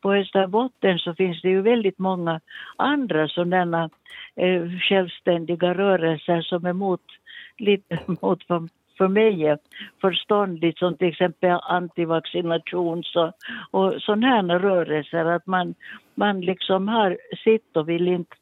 på 0.00 0.12
Österbotten 0.12 0.98
så 0.98 1.14
finns 1.14 1.42
det 1.42 1.48
ju 1.48 1.62
väldigt 1.62 1.98
många 1.98 2.40
andra 2.76 3.28
sådana 3.28 3.90
eh, 4.36 4.70
självständiga 4.88 5.74
rörelser 5.74 6.42
som 6.42 6.66
är 6.66 6.72
mot, 6.72 7.02
lite 7.58 7.98
mot 8.20 8.44
för 8.98 9.08
mig 9.08 9.56
förståndigt 10.00 10.78
som 10.78 10.96
till 10.96 11.08
exempel 11.08 11.58
antivaccination 11.62 13.02
och, 13.14 13.32
och 13.70 14.02
sådana 14.02 14.26
här 14.26 14.58
rörelser 14.58 15.24
att 15.24 15.46
man, 15.46 15.74
man 16.14 16.40
liksom 16.40 16.88
har 16.88 17.18
sitt 17.44 17.76
och 17.76 17.88
vill 17.88 18.08
inte 18.08 18.36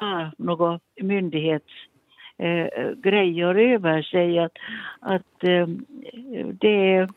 ha 0.00 0.30
några 0.38 0.80
myndighetsgrejer 1.00 3.54
eh, 3.54 3.74
över 3.74 4.02
sig. 4.02 4.38
Att, 4.38 4.56
att 5.00 5.44
eh, 5.44 5.66
det, 6.52 7.08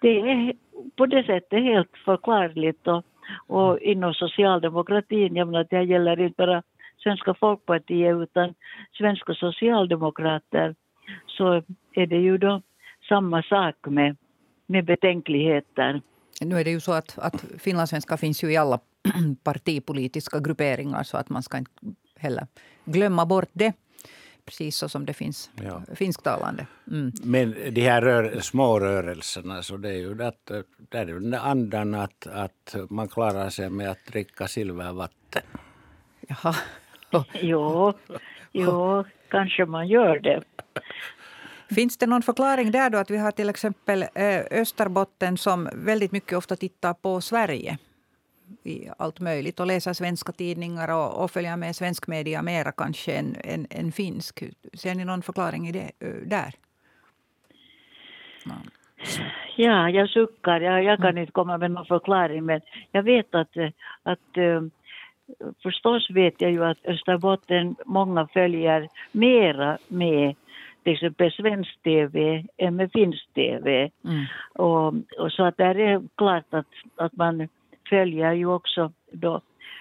det 0.00 0.20
är 0.20 0.52
på 0.96 1.06
det 1.06 1.24
sättet 1.24 1.62
helt 1.62 1.96
förklarligt 2.04 2.86
och, 2.86 3.04
och 3.46 3.78
inom 3.78 4.14
socialdemokratin, 4.14 5.36
jag 5.36 5.48
menar 5.48 5.66
det 5.70 5.82
gäller 5.82 6.20
inte 6.20 6.46
bara 6.46 6.62
Svenska 7.04 7.34
folkpartiet 7.34 8.16
utan 8.16 8.54
svenska 8.92 9.34
socialdemokrater 9.34 10.74
så 11.26 11.62
är 11.92 12.06
det 12.06 12.18
ju 12.18 12.38
då 12.38 12.62
samma 13.08 13.42
sak 13.42 13.74
med, 13.86 14.16
med 14.66 14.84
betänkligheter. 14.84 16.00
Nu 16.40 16.60
är 16.60 16.64
det 16.64 16.70
ju 16.70 16.80
så 16.80 16.92
att, 16.92 17.18
att 17.18 17.44
finlandssvenskar 17.58 18.16
finns 18.16 18.44
ju 18.44 18.52
i 18.52 18.56
alla 18.56 18.80
partipolitiska 19.42 20.40
grupperingar 20.40 21.02
så 21.02 21.16
att 21.16 21.28
man 21.28 21.42
ska 21.42 21.58
inte 21.58 21.70
heller 22.16 22.46
glömma 22.84 23.26
bort 23.26 23.48
det. 23.52 23.72
precis 24.44 24.76
så 24.76 24.88
som 24.88 25.06
det 25.06 25.12
finns 25.12 25.50
ja. 25.62 25.82
finsktalande. 25.94 26.66
Mm. 26.90 27.12
Men 27.22 27.54
de 27.70 27.80
här 27.80 28.02
rör, 28.02 28.40
små 28.40 28.80
rörelserna, 28.80 29.62
så 29.62 29.76
det 29.76 29.88
är 29.88 29.98
ju 29.98 30.14
det, 30.14 30.32
det 30.88 30.98
är 30.98 31.06
den 31.06 31.34
andan 31.34 31.94
att, 31.94 32.26
att 32.26 32.76
man 32.90 33.08
klarar 33.08 33.50
sig 33.50 33.70
med 33.70 33.90
att 33.90 34.06
dricka 34.06 34.48
silvervatten. 34.48 35.42
Jaha. 36.28 36.54
jo, 37.40 37.92
jo, 38.52 39.04
kanske 39.28 39.64
man 39.64 39.88
gör 39.88 40.18
det. 40.18 40.42
Finns 41.74 41.96
det 41.96 42.06
någon 42.06 42.22
förklaring 42.22 42.70
där 42.70 42.90
då 42.90 42.98
att 42.98 43.10
vi 43.10 43.16
har 43.18 43.30
till 43.30 43.48
exempel 43.48 44.02
eh, 44.02 44.60
Österbotten 44.60 45.36
som 45.36 45.68
väldigt 45.74 46.12
mycket 46.12 46.38
ofta 46.38 46.56
tittar 46.56 46.94
på 46.94 47.20
Sverige? 47.20 47.78
i 48.64 48.88
allt 48.98 49.20
möjligt 49.20 49.60
och 49.60 49.66
läser 49.66 49.92
svenska 49.92 50.32
tidningar 50.32 50.94
och, 50.94 51.24
och 51.24 51.30
följer 51.30 51.56
med 51.56 51.76
svensk 51.76 52.06
media 52.06 52.42
mera 52.42 52.72
kanske 52.72 53.12
än, 53.12 53.36
än, 53.44 53.66
än 53.70 53.92
finsk. 53.92 54.42
Ser 54.74 54.94
ni 54.94 55.04
någon 55.04 55.22
förklaring 55.22 55.68
i 55.68 55.72
det, 55.72 55.90
där? 56.26 56.54
No. 58.46 58.54
Ja, 59.56 59.90
jag 59.90 60.08
suckar. 60.08 60.60
Jag, 60.60 60.84
jag 60.84 60.98
kan 60.98 61.08
mm. 61.08 61.18
inte 61.18 61.32
komma 61.32 61.58
med 61.58 61.70
någon 61.70 61.86
förklaring 61.86 62.44
men 62.44 62.60
jag 62.92 63.02
vet 63.02 63.34
att, 63.34 63.56
att 64.02 64.38
förstås 65.62 66.10
vet 66.10 66.34
jag 66.40 66.50
ju 66.50 66.64
att 66.64 66.78
Österbotten 66.84 67.76
många 67.84 68.26
följer 68.26 68.88
mera 69.12 69.78
med 69.88 70.34
till 70.84 70.92
exempel 70.92 71.32
svensk 71.32 71.82
TV 71.82 72.44
än 72.56 72.76
med 72.76 72.92
finsk 72.92 73.34
TV. 73.34 73.90
Mm. 74.04 74.24
Och, 74.54 74.94
och, 75.18 75.32
så 75.32 75.44
att 75.44 75.56
där 75.56 75.78
är 75.78 76.02
klart 76.16 76.54
att, 76.54 76.66
att 76.96 77.16
man 77.16 77.48
följer 77.88 78.32
ju 78.32 78.46
också 78.46 78.92
då 79.12 79.40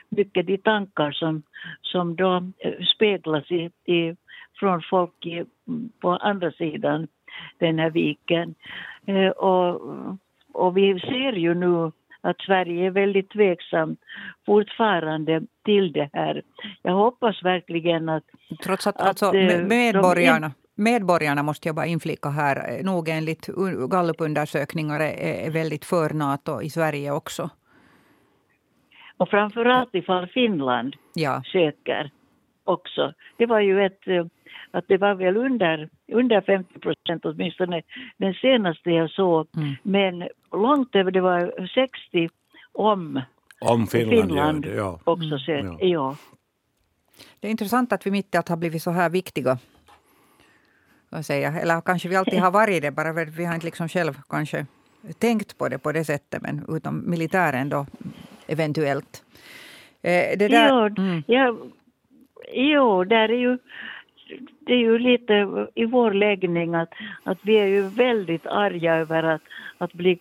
mycket 0.09 0.47
de 0.47 0.57
tankar 0.57 1.11
som, 1.11 1.43
som 1.81 2.15
då 2.15 2.35
eh, 2.57 2.73
speglas 2.95 3.51
i, 3.51 3.71
i, 3.85 4.15
från 4.59 4.81
folk 4.89 5.25
i, 5.25 5.45
på 5.99 6.09
andra 6.09 6.51
sidan 6.51 7.07
den 7.57 7.79
här 7.79 7.89
viken. 7.89 8.55
Eh, 9.05 9.29
och, 9.29 9.81
och 10.53 10.77
vi 10.77 10.99
ser 10.99 11.33
ju 11.33 11.53
nu 11.53 11.91
att 12.21 12.41
Sverige 12.41 12.85
är 12.85 12.91
väldigt 12.91 13.29
tveksamt 13.29 13.99
fortfarande 14.45 15.41
till 15.65 15.91
det 15.91 16.09
här. 16.13 16.41
Jag 16.81 16.93
hoppas 16.93 17.43
verkligen 17.43 18.09
att... 18.09 18.23
Trots 18.63 18.87
att, 18.87 19.01
att 19.01 19.07
alltså, 19.07 19.35
eh, 19.35 19.63
medborgarna, 19.63 20.51
medborgarna, 20.75 21.43
måste 21.43 21.67
jag 21.67 21.75
bara 21.75 21.85
inflika 21.85 22.29
här, 22.29 22.83
nog 22.83 23.09
enligt 23.09 23.49
gallupundersökningar 23.89 24.99
är, 24.99 25.51
väldigt 25.51 25.85
för 25.85 26.09
Nato 26.09 26.61
i 26.61 26.69
Sverige 26.69 27.11
också. 27.11 27.49
Och 29.17 29.29
framförallt 29.29 29.95
ifall 29.95 30.27
Finland 30.27 30.95
ja. 31.13 31.43
söker 31.51 32.11
också. 32.63 33.13
Det 33.37 33.45
var 33.45 33.59
ju 33.59 33.85
ett, 33.85 34.07
eh, 34.07 34.25
att 34.71 34.85
det 34.87 34.97
var 34.97 35.15
väl 35.15 35.37
under, 35.37 35.89
under 36.11 36.41
50 36.41 36.79
procent 36.79 37.25
åtminstone 37.25 37.81
den 38.17 38.33
senaste 38.33 38.89
jag 38.91 39.09
såg. 39.09 39.47
Mm. 39.57 39.75
Men 39.83 40.27
långt 40.51 40.95
över, 40.95 41.11
det 41.11 41.21
var 41.21 41.67
60 41.73 42.29
om, 42.71 43.21
om 43.61 43.87
Finland, 43.87 44.27
Finland 44.27 44.63
det, 44.63 44.75
ja. 44.75 44.99
också 45.03 45.25
mm. 45.25 45.39
söker. 45.39 45.85
Ja. 45.85 45.87
ja. 45.87 46.15
Det 47.39 47.47
är 47.47 47.51
intressant 47.51 47.93
att 47.93 48.05
vi 48.07 48.11
mitt 48.11 48.35
i 48.35 48.37
allt 48.37 48.49
har 48.49 48.57
blivit 48.57 48.83
så 48.83 48.91
här 48.91 49.09
viktiga. 49.09 49.57
Säga. 51.21 51.53
Eller 51.61 51.81
kanske 51.81 52.09
vi 52.09 52.15
alltid 52.15 52.39
har 52.39 52.51
varit 52.51 52.81
det, 52.81 52.91
bara 52.91 53.25
vi 53.25 53.45
har 53.45 53.53
inte 53.53 53.65
liksom 53.65 53.89
själv 53.89 54.13
kanske 54.29 54.65
tänkt 55.19 55.57
på 55.57 55.69
det 55.69 55.79
på 55.79 55.91
det 55.91 56.05
sättet. 56.05 56.41
Men 56.41 56.65
utom 56.69 57.09
militären 57.09 57.69
då 57.69 57.85
eventuellt. 58.47 59.23
Eh, 60.01 60.37
det 60.37 60.47
där, 60.47 60.99
mm. 60.99 61.23
ja, 61.27 61.57
jo, 62.53 63.03
där 63.03 63.29
är 63.29 63.37
ju 63.37 63.57
det 64.59 64.73
är 64.73 64.77
ju 64.77 64.99
lite 64.99 65.67
i 65.75 65.85
vår 65.85 66.11
läggning 66.11 66.75
att, 66.75 66.89
att 67.23 67.37
vi 67.41 67.55
är 67.55 67.67
ju 67.67 67.81
väldigt 67.81 68.45
arga 68.45 68.95
över 68.95 69.23
att, 69.23 69.41
att 69.77 69.93
bli 69.93 70.19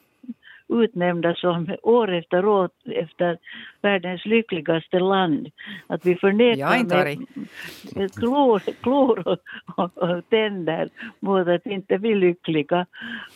utnämnda 0.69 1.35
som 1.35 1.77
år 1.83 2.13
efter 2.13 2.45
år 2.45 2.71
efter 2.85 3.39
världens 3.83 4.27
lyckligaste 4.27 4.99
land. 4.99 5.49
Att 5.87 6.07
vi 6.07 6.17
förnekar 6.17 6.85
med, 6.85 7.27
med 7.97 8.15
klor, 8.15 8.59
klor 8.83 9.29
och, 9.29 9.39
och, 9.77 9.99
och, 9.99 10.29
tänder 10.29 10.89
mot 11.21 11.49
att 11.49 11.67
inte 11.67 11.95
är 11.95 12.15
lyckliga. 12.15 12.87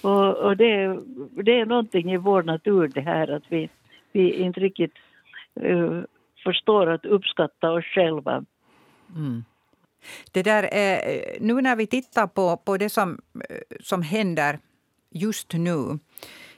Och, 0.03 0.37
och 0.37 0.57
det, 0.57 0.99
det 1.43 1.61
är 1.61 1.67
någonting 1.67 2.13
i 2.13 2.17
vår 2.17 2.43
natur 2.43 2.89
det 2.89 3.01
här 3.01 3.29
att 3.29 3.45
vi, 3.49 3.69
vi 4.13 4.33
inte 4.33 4.61
riktigt 4.61 4.95
uh, 5.65 6.03
förstår 6.45 6.87
att 6.87 7.07
uppskatta 7.07 7.71
oss 7.71 7.85
själva. 7.85 8.45
Mm. 9.17 9.45
Det 10.33 10.43
där, 10.43 10.63
eh, 10.63 11.37
nu 11.41 11.61
när 11.61 11.77
vi 11.77 11.87
tittar 11.87 12.27
på, 12.27 12.57
på 12.57 12.77
det 12.77 12.91
som, 12.91 13.21
eh, 13.51 13.57
som 13.81 14.03
händer 14.03 14.59
just 15.11 15.53
nu 15.53 15.99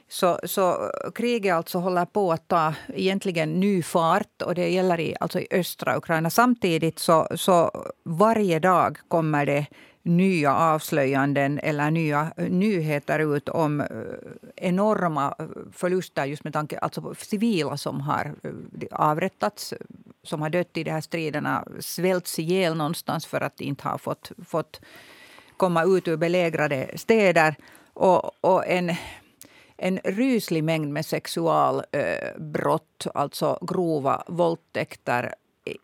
så, 0.09 0.39
så 0.43 0.91
kriget 1.15 1.55
alltså 1.55 1.77
håller 1.77 2.05
på 2.05 2.31
att 2.31 2.47
ta 2.47 2.73
egentligen 2.87 3.59
ny 3.59 3.83
fart 3.83 4.41
och 4.41 4.55
det 4.55 4.69
gäller 4.69 4.99
i, 4.99 5.15
alltså 5.19 5.39
i 5.39 5.47
östra 5.51 5.97
Ukraina. 5.97 6.29
Samtidigt 6.29 6.99
så, 6.99 7.27
så 7.35 7.71
varje 8.03 8.59
dag 8.59 8.97
kommer 9.07 9.45
det 9.45 9.67
nya 10.03 10.55
avslöjanden 10.55 11.59
eller 11.59 11.91
nya 11.91 12.31
eh, 12.37 12.49
nyheter 12.49 13.35
ut 13.35 13.49
om 13.49 13.81
eh, 13.81 13.87
enorma 14.55 15.35
eh, 15.39 15.45
förluster 15.71 16.25
just 16.25 16.43
med 16.43 16.53
tanke 16.53 16.79
alltså 16.79 17.01
på 17.01 17.15
civila 17.15 17.77
som 17.77 18.01
har 18.01 18.35
avrättats, 18.91 19.73
som 20.23 20.41
har 20.41 20.49
dött 20.49 20.77
i 20.77 20.83
de 20.83 20.91
här 20.91 21.01
striderna, 21.01 21.67
svälts 21.79 22.39
ihjäl 22.39 22.75
någonstans 22.75 23.25
för 23.25 23.41
att 23.41 23.57
de 23.57 23.63
inte 23.63 23.87
har 23.87 23.97
fått, 23.97 24.31
fått 24.45 24.81
komma 25.57 25.83
ut 25.83 26.07
ur 26.07 26.17
belägrade 26.17 26.89
städer. 26.95 27.55
Och, 27.93 28.45
och 28.45 28.67
en, 28.67 28.95
en 29.79 29.99
ryslig 30.03 30.63
mängd 30.63 30.93
med 30.93 31.05
sexualbrott, 31.05 33.05
eh, 33.05 33.11
alltså 33.13 33.59
grova 33.61 34.23
våldtäkter. 34.27 35.33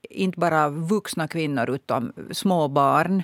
Inte 0.10 0.40
bara 0.40 0.70
vuxna 0.70 1.28
kvinnor, 1.28 1.70
utan 1.70 2.14
små 2.32 2.68
barn. 2.68 3.24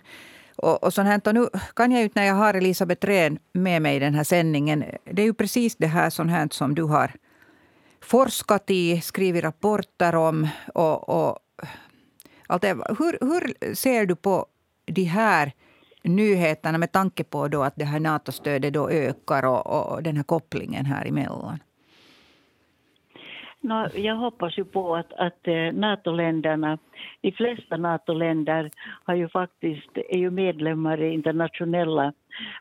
Och, 0.56 0.84
och 0.84 0.94
sånt 0.94 1.08
här, 1.08 1.22
och 1.26 1.34
nu 1.34 1.48
kan 1.76 1.92
jag 1.92 2.02
ju 2.02 2.10
när 2.14 2.24
jag 2.24 2.36
har 2.36 2.54
Elisabeth 2.54 3.08
Rehn 3.08 3.40
med 3.54 3.82
mig 3.82 3.96
i 3.96 4.00
den 4.00 4.14
här 4.14 4.24
sändningen. 4.24 4.84
Det 5.04 5.22
är 5.22 5.26
ju 5.26 5.34
precis 5.34 5.76
det 5.76 5.88
här, 5.88 6.10
sånt 6.10 6.32
här 6.32 6.48
som 6.52 6.76
du 6.76 6.84
har 6.84 7.12
forskat 8.02 8.70
i, 8.70 9.02
skrivit 9.02 9.44
rapporter 9.44 10.16
om. 10.16 10.48
Och, 10.74 11.10
och 11.10 11.40
allt 12.48 12.62
det. 12.62 12.78
Hur, 13.00 13.18
hur 13.22 13.76
ser 13.76 14.06
du 14.06 14.16
på 14.16 14.46
de 14.86 15.04
här 15.04 15.54
nyheterna 16.04 16.78
med 16.78 16.92
tanke 16.92 17.24
på 17.24 17.48
då 17.48 17.64
att 17.64 17.76
det 17.76 17.86
här 17.86 18.00
NATO-stödet 18.00 18.74
då 18.74 18.90
ökar 18.90 19.46
och, 19.46 19.94
och 19.94 20.04
den 20.04 20.18
här 20.18 20.24
kopplingen 20.24 20.86
här 20.86 21.08
emellan? 21.08 21.60
No, 23.64 23.88
jag 23.96 24.16
hoppas 24.16 24.58
ju 24.58 24.66
på 24.66 24.96
att, 24.96 25.14
att 25.14 25.48
eh, 25.48 25.74
NATO-länderna, 25.74 26.78
de 27.22 27.32
flesta 27.32 27.78
NATO-länder 27.78 28.72
har 29.04 29.16
ju 29.16 29.30
faktiskt, 29.30 29.98
är 30.10 30.18
ju 30.18 30.32
medlemmar 30.32 31.02
i 31.02 31.14
internationella 31.14 32.14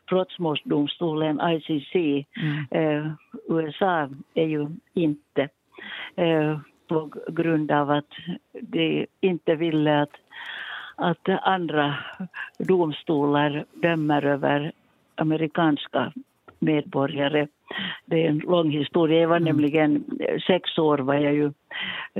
brottmålsdomstolen 0.09 1.39
ICC. 1.41 1.95
Mm. 1.95 2.25
Eh, 2.71 3.11
USA 3.49 4.09
är 4.33 4.45
ju 4.45 4.67
inte. 4.93 5.49
Eh, 6.15 6.59
på 6.87 7.09
grund 7.27 7.71
av 7.71 7.89
att 7.89 8.09
de 8.61 9.07
inte 9.21 9.55
ville 9.55 10.01
att, 10.01 10.15
att 11.01 11.29
andra 11.41 11.95
domstolar 12.57 13.65
dömer 13.73 14.25
över 14.25 14.71
amerikanska 15.15 16.13
medborgare 16.59 17.47
det 18.05 18.25
är 18.25 18.29
en 18.29 18.37
lång 18.37 18.71
historia. 18.71 19.21
Jag 19.21 19.27
var 19.27 19.37
mm. 19.37 19.45
nämligen 19.45 20.03
sex 20.47 20.77
år 20.77 20.97
var 20.97 21.15
jag 21.15 21.33
ju 21.33 21.51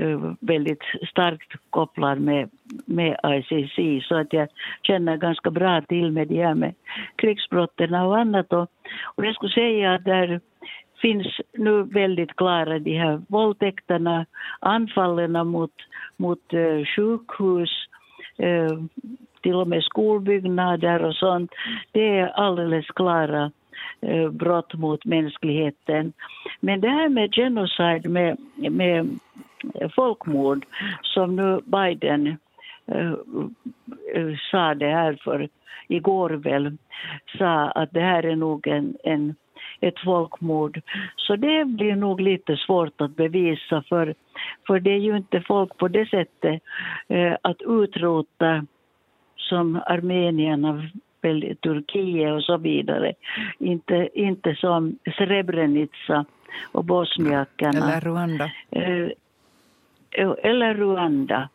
uh, 0.00 0.32
väldigt 0.40 0.82
starkt 1.08 1.52
kopplad 1.70 2.20
med, 2.20 2.50
med 2.86 3.16
ICC 3.24 4.06
så 4.08 4.14
att 4.14 4.32
jag 4.32 4.48
känner 4.82 5.16
ganska 5.16 5.50
bra 5.50 5.80
till 5.80 6.12
med 6.12 6.28
de 6.28 6.42
här 6.42 6.54
med 6.54 6.74
krigsbrotten 7.16 7.94
och 7.94 8.18
annat. 8.18 8.52
Och, 8.52 8.70
och 9.14 9.26
jag 9.26 9.34
skulle 9.34 9.52
säga 9.52 9.94
att 9.94 10.04
där 10.04 10.40
finns 11.02 11.40
nu 11.52 11.82
väldigt 11.82 12.36
klara 12.36 12.78
de 12.78 12.98
här 12.98 13.22
våldtäkterna, 13.28 14.26
anfallen 14.60 15.46
mot, 15.46 15.74
mot 16.16 16.54
uh, 16.54 16.84
sjukhus, 16.84 17.70
Eh, 18.42 18.78
till 19.42 19.54
och 19.54 19.68
med 19.68 19.82
skolbyggnader 19.84 21.04
och 21.04 21.14
sånt. 21.14 21.50
Det 21.92 22.18
är 22.18 22.26
alldeles 22.26 22.86
klara 22.86 23.50
Eh, 24.00 24.30
brott 24.30 24.74
mot 24.74 25.04
mänskligheten. 25.04 26.12
Men 26.60 26.80
det 26.80 26.88
här 26.88 27.08
med 27.08 27.34
genocide, 27.34 28.08
med, 28.08 28.36
med 28.72 29.18
folkmord, 29.94 30.66
som 31.02 31.36
nu 31.36 31.60
Biden 31.64 32.26
eh, 32.86 33.12
eh, 34.14 34.36
sa 34.50 34.74
det 34.74 34.90
här 34.90 35.18
för 35.24 35.48
igår 35.88 36.30
väl, 36.30 36.76
sa 37.38 37.70
att 37.70 37.92
det 37.92 38.00
här 38.00 38.22
är 38.22 38.36
nog 38.36 38.66
en, 38.66 38.96
en 39.04 39.34
ett 39.82 40.00
folkmord. 40.04 40.80
Så 41.16 41.36
det 41.36 41.64
blir 41.64 41.96
nog 41.96 42.20
lite 42.20 42.56
svårt 42.56 43.00
att 43.00 43.16
bevisa 43.16 43.82
för, 43.88 44.14
för 44.66 44.80
det 44.80 44.90
är 44.90 44.98
ju 44.98 45.16
inte 45.16 45.40
folk 45.40 45.76
på 45.76 45.88
det 45.88 46.06
sättet 46.06 46.62
eh, 47.08 47.36
att 47.42 47.62
utrota 47.62 48.66
som 49.36 49.82
armenierna 49.86 50.88
Turkiet 51.62 52.32
och 52.32 52.42
så 52.42 52.56
vidare. 52.56 53.12
Inte, 53.58 54.08
inte 54.14 54.54
som 54.54 54.98
Srebrenica 55.18 56.24
och 56.72 56.84
bosniakerna. 56.84 57.78
Eller 57.78 58.00
Rwanda. 58.00 58.44
Eh, 58.70 59.08
eller 60.42 60.74
Rwanda. 60.74 61.48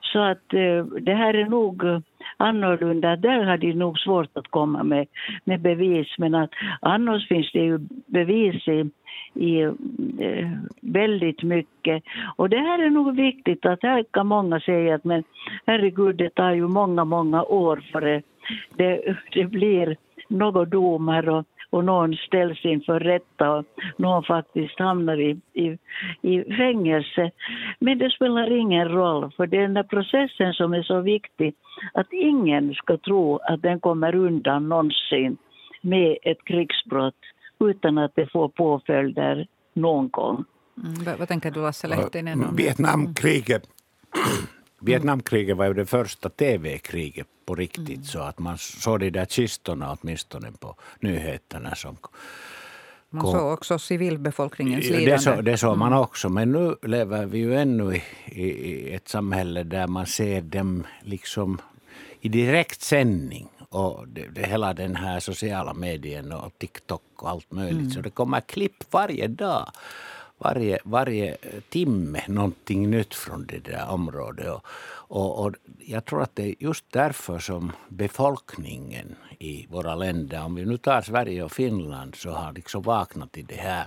Så 0.00 0.18
att 0.18 0.54
eh, 0.54 0.84
det 0.84 1.14
här 1.14 1.34
är 1.34 1.46
nog 1.46 1.84
eh, 1.84 2.00
annorlunda. 2.36 3.16
Där 3.16 3.42
har 3.44 3.56
de 3.56 3.72
nog 3.72 3.98
svårt 3.98 4.36
att 4.36 4.48
komma 4.48 4.82
med, 4.82 5.06
med 5.44 5.60
bevis. 5.60 6.08
Men 6.18 6.34
att 6.34 6.50
annars 6.80 7.28
finns 7.28 7.52
det 7.52 7.58
ju 7.58 7.78
bevis 8.06 8.68
i, 8.68 8.90
i 9.34 9.60
eh, 9.60 10.50
väldigt 10.80 11.42
mycket. 11.42 12.02
Och 12.36 12.48
det 12.48 12.58
här 12.58 12.82
är 12.82 12.90
nog 12.90 13.16
viktigt 13.16 13.66
att 13.66 13.82
här 13.82 14.04
kan 14.10 14.26
många 14.26 14.60
säga 14.60 14.94
att 14.94 15.04
men 15.04 15.24
herregud 15.66 16.16
det 16.16 16.30
tar 16.30 16.52
ju 16.52 16.68
många, 16.68 17.04
många 17.04 17.42
år 17.42 17.84
före 17.92 18.22
det, 18.76 19.16
det 19.32 19.44
blir 19.44 19.96
några 20.28 20.64
domar 20.64 21.28
och, 21.28 21.44
och 21.70 21.84
någon 21.84 22.14
ställs 22.14 22.64
inför 22.64 23.00
rätta 23.00 23.50
och 23.50 23.64
någon 23.96 24.24
faktiskt 24.24 24.78
hamnar 24.78 25.20
i, 25.20 25.38
i, 25.52 25.78
i 26.22 26.44
fängelse. 26.44 27.30
Men 27.78 27.98
det 27.98 28.10
spelar 28.10 28.56
ingen 28.56 28.88
roll, 28.88 29.32
för 29.36 29.46
det 29.46 29.56
är 29.56 29.62
den 29.62 29.74
där 29.74 29.82
processen 29.82 30.52
som 30.52 30.74
är 30.74 30.82
så 30.82 31.00
viktig 31.00 31.54
att 31.94 32.12
ingen 32.12 32.74
ska 32.74 32.96
tro 32.96 33.36
att 33.36 33.62
den 33.62 33.80
kommer 33.80 34.14
undan 34.14 34.68
någonsin 34.68 35.36
med 35.82 36.18
ett 36.22 36.44
krigsbrott 36.44 37.14
utan 37.60 37.98
att 37.98 38.12
det 38.14 38.32
får 38.32 38.48
påföljder 38.48 39.46
någon 39.74 40.08
gång. 40.08 40.44
Mm, 40.84 41.04
vad, 41.04 41.18
vad 41.18 41.28
tänker 41.28 41.50
du, 41.50 41.60
Lasse 41.60 41.88
Lehtinen? 41.88 42.56
Vietnamkriget 42.56 43.62
Vietnamkriget 44.80 45.56
var 45.56 45.66
ju 45.66 45.74
det 45.74 45.86
första 45.86 46.28
tv-kriget 46.28 47.26
på 47.46 47.54
riktigt 47.54 47.88
mm. 47.88 48.04
så 48.04 48.20
att 48.20 48.38
man 48.38 48.58
såg 48.58 49.00
de 49.00 49.10
där 49.10 49.24
kistorna 49.24 49.96
åtminstone 50.00 50.52
på 50.52 50.76
nyheterna 51.00 51.74
som 51.74 51.96
man 53.12 53.32
såg 53.32 53.52
också 53.52 53.78
civilbefolkningens 53.78 54.84
lidande. 54.84 55.10
Det, 55.10 55.18
så, 55.18 55.40
det 55.42 55.56
såg 55.56 55.78
man 55.78 55.92
mm. 55.92 55.98
också, 55.98 56.28
men 56.28 56.52
nu 56.52 56.76
lever 56.82 57.26
vi 57.26 57.38
ju 57.38 57.56
ännu 57.56 57.94
i, 57.94 58.02
i, 58.26 58.42
i 58.42 58.94
ett 58.94 59.08
samhälle 59.08 59.62
där 59.62 59.86
man 59.86 60.06
ser 60.06 60.40
dem 60.40 60.86
liksom 61.02 61.60
i 62.20 62.28
direkt 62.28 62.82
sändning. 62.82 63.48
Och 63.68 64.08
det, 64.08 64.28
det, 64.28 64.46
hela 64.46 64.74
den 64.74 64.96
här 64.96 65.20
sociala 65.20 65.74
medien 65.74 66.32
och 66.32 66.58
TikTok 66.58 67.02
och 67.16 67.30
allt 67.30 67.52
möjligt. 67.52 67.80
Mm. 67.80 67.90
Så 67.90 68.00
det 68.00 68.10
kommer 68.10 68.40
klipp 68.40 68.84
varje 68.90 69.28
dag 69.28 69.72
varje, 70.40 70.78
varje 70.84 71.36
timme 71.68 72.22
någonting 72.28 72.90
nytt 72.90 73.14
från 73.14 73.46
det 73.46 73.58
där 73.58 73.90
området. 73.90 74.48
Och, 74.48 74.64
och, 74.92 75.46
och, 75.46 75.54
jag 75.78 76.04
tror 76.04 76.22
att 76.22 76.36
det 76.36 76.42
är 76.42 76.54
just 76.58 76.84
därför 76.90 77.38
som 77.38 77.72
befolkningen 77.88 79.16
i 79.38 79.66
våra 79.70 79.94
länder, 79.94 80.44
om 80.44 80.54
vi 80.54 80.64
nu 80.64 80.76
tar 80.76 81.02
Sverige 81.02 81.42
och 81.42 81.52
Finland, 81.52 82.14
så 82.14 82.30
har 82.30 82.52
liksom 82.52 82.82
vaknat 82.82 83.38
i 83.38 83.42
det 83.42 83.60
här. 83.60 83.86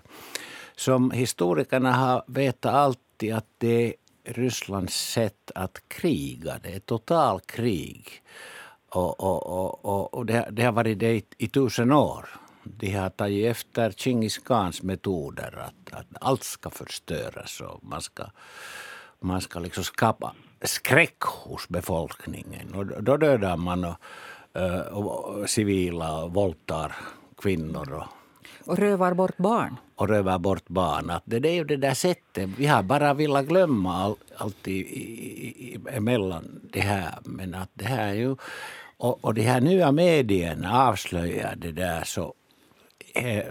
Som 0.76 1.12
historikerna 1.12 1.92
har 1.92 2.24
vetat 2.28 2.74
alltid 2.74 3.34
att 3.34 3.48
det 3.58 3.88
är 3.88 3.94
Rysslands 4.26 5.12
sätt 5.12 5.52
att 5.56 5.84
kriga. 5.88 6.60
Det 6.64 6.76
är 6.76 6.80
totalkrig. 6.80 8.22
Och, 8.90 9.20
och, 9.20 9.86
och, 9.86 10.14
och 10.14 10.26
det, 10.26 10.48
det 10.52 10.64
har 10.64 10.72
varit 10.72 11.00
det 11.00 11.16
i, 11.16 11.24
i 11.38 11.48
tusen 11.48 11.92
år 11.92 12.30
de 12.64 12.92
har 12.92 13.10
tagit 13.10 13.52
efter 13.52 13.92
Chingis 13.92 14.38
Khans 14.38 14.84
metoder 14.84 15.58
att, 15.58 16.00
att 16.00 16.08
allt 16.22 16.44
ska 16.44 16.70
förstöras 16.70 17.62
och 17.62 17.84
man 17.84 18.02
ska, 18.02 18.24
man 19.20 19.42
ska 19.42 19.60
liksom 19.60 19.84
skapa 19.84 20.36
skräck 20.62 21.22
hos 21.22 21.70
befolkningen. 21.70 22.76
Och 22.76 23.04
då 23.04 23.18
dödar 23.18 23.58
man 23.58 23.86
och, 23.86 23.96
eh, 24.62 24.80
och 24.80 25.50
civila 25.50 26.24
och 26.24 26.34
våldtar 26.34 26.96
kvinnor. 27.42 27.94
Och, 27.94 28.08
och 28.72 28.80
rövar 28.80 29.14
bort 29.14 29.38
barn. 29.38 29.76
Och 29.96 30.08
rövar 30.08 30.40
bort 30.40 30.68
barn. 30.68 31.10
Att 31.10 31.24
det, 31.26 31.40
det 31.40 31.50
är 31.50 31.54
ju 31.54 31.64
det 31.64 31.78
där 31.78 31.94
sättet. 31.94 32.50
Vi 32.58 32.66
har 32.66 32.84
bara 32.84 33.14
velat 33.14 33.46
glömma 33.46 34.04
all, 34.04 34.16
allt 34.38 34.68
i, 34.68 34.72
i, 34.72 35.80
emellan 35.90 36.60
det 36.74 36.82
här. 36.82 37.14
Men 37.24 37.56
att 37.56 37.70
det 37.74 37.86
här 37.86 38.08
är 38.08 38.14
ju... 38.14 38.36
Och, 38.98 39.26
och 39.26 39.34
de 39.34 39.42
här 39.42 39.62
nya 39.62 39.92
medierna 39.92 40.88
avslöjar 40.88 41.56
det 41.56 41.72
där 41.72 42.04
så 42.04 42.34
är 43.14 43.44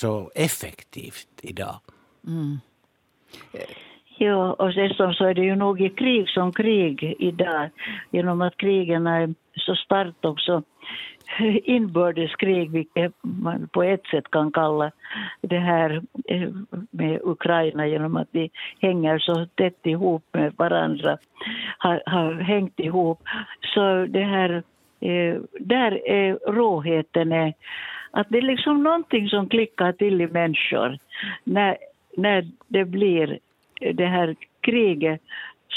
så 0.00 0.30
effektivt 0.34 1.28
idag. 1.42 1.80
Mm. 2.26 2.58
Ja, 4.18 4.52
och 4.52 4.72
dessutom 4.72 5.14
så 5.14 5.24
är 5.24 5.34
det 5.34 5.44
ju 5.44 5.56
nog 5.56 5.80
i 5.80 5.88
krig 5.88 6.28
som 6.28 6.52
krig 6.52 7.16
idag 7.18 7.70
genom 8.10 8.42
att 8.42 8.56
krigen 8.56 9.06
är 9.06 9.34
så 9.54 9.74
starkt 9.74 10.24
också 10.24 10.62
inbördeskrig, 11.64 12.70
vilket 12.70 13.12
man 13.22 13.68
på 13.68 13.82
ett 13.82 14.06
sätt 14.06 14.30
kan 14.30 14.52
kalla 14.52 14.90
det 15.40 15.58
här 15.58 16.02
eh, 16.28 16.50
med 16.90 17.20
Ukraina 17.22 17.86
genom 17.86 18.16
att 18.16 18.28
de 18.32 18.50
hänger 18.80 19.18
så 19.18 19.46
tätt 19.54 19.86
ihop 19.86 20.24
med 20.32 20.54
varandra, 20.56 21.18
har, 21.78 22.02
har 22.06 22.34
hängt 22.34 22.80
ihop. 22.80 23.22
Så 23.74 24.06
det 24.08 24.24
här, 24.24 24.62
eh, 25.00 25.40
där 25.60 26.08
är 26.08 26.52
råheten 26.52 27.32
är 27.32 27.54
att 28.10 28.26
det 28.30 28.38
är 28.38 28.42
liksom 28.42 28.82
någonting 28.82 29.28
som 29.28 29.48
klickar 29.48 29.92
till 29.92 30.20
i 30.20 30.26
människor 30.26 30.98
när, 31.44 31.76
när 32.16 32.48
det 32.68 32.84
blir 32.84 33.38
det 33.80 34.06
här 34.06 34.36
kriget 34.60 35.20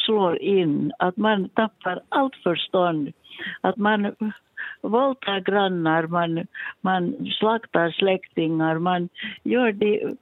slår 0.06 0.38
in, 0.41 0.91
att 1.00 1.17
man 1.17 1.50
tappar 1.50 2.02
allt 2.10 2.36
förstånd, 2.36 3.13
att 3.62 3.78
man 3.78 4.15
våldtar 4.82 5.39
grannar, 5.39 6.08
man, 6.08 6.47
man 6.82 7.32
slaktar 7.39 7.91
släktingar, 7.91 8.80
man 8.80 9.10
gör 9.43 9.71
de 9.71 10.17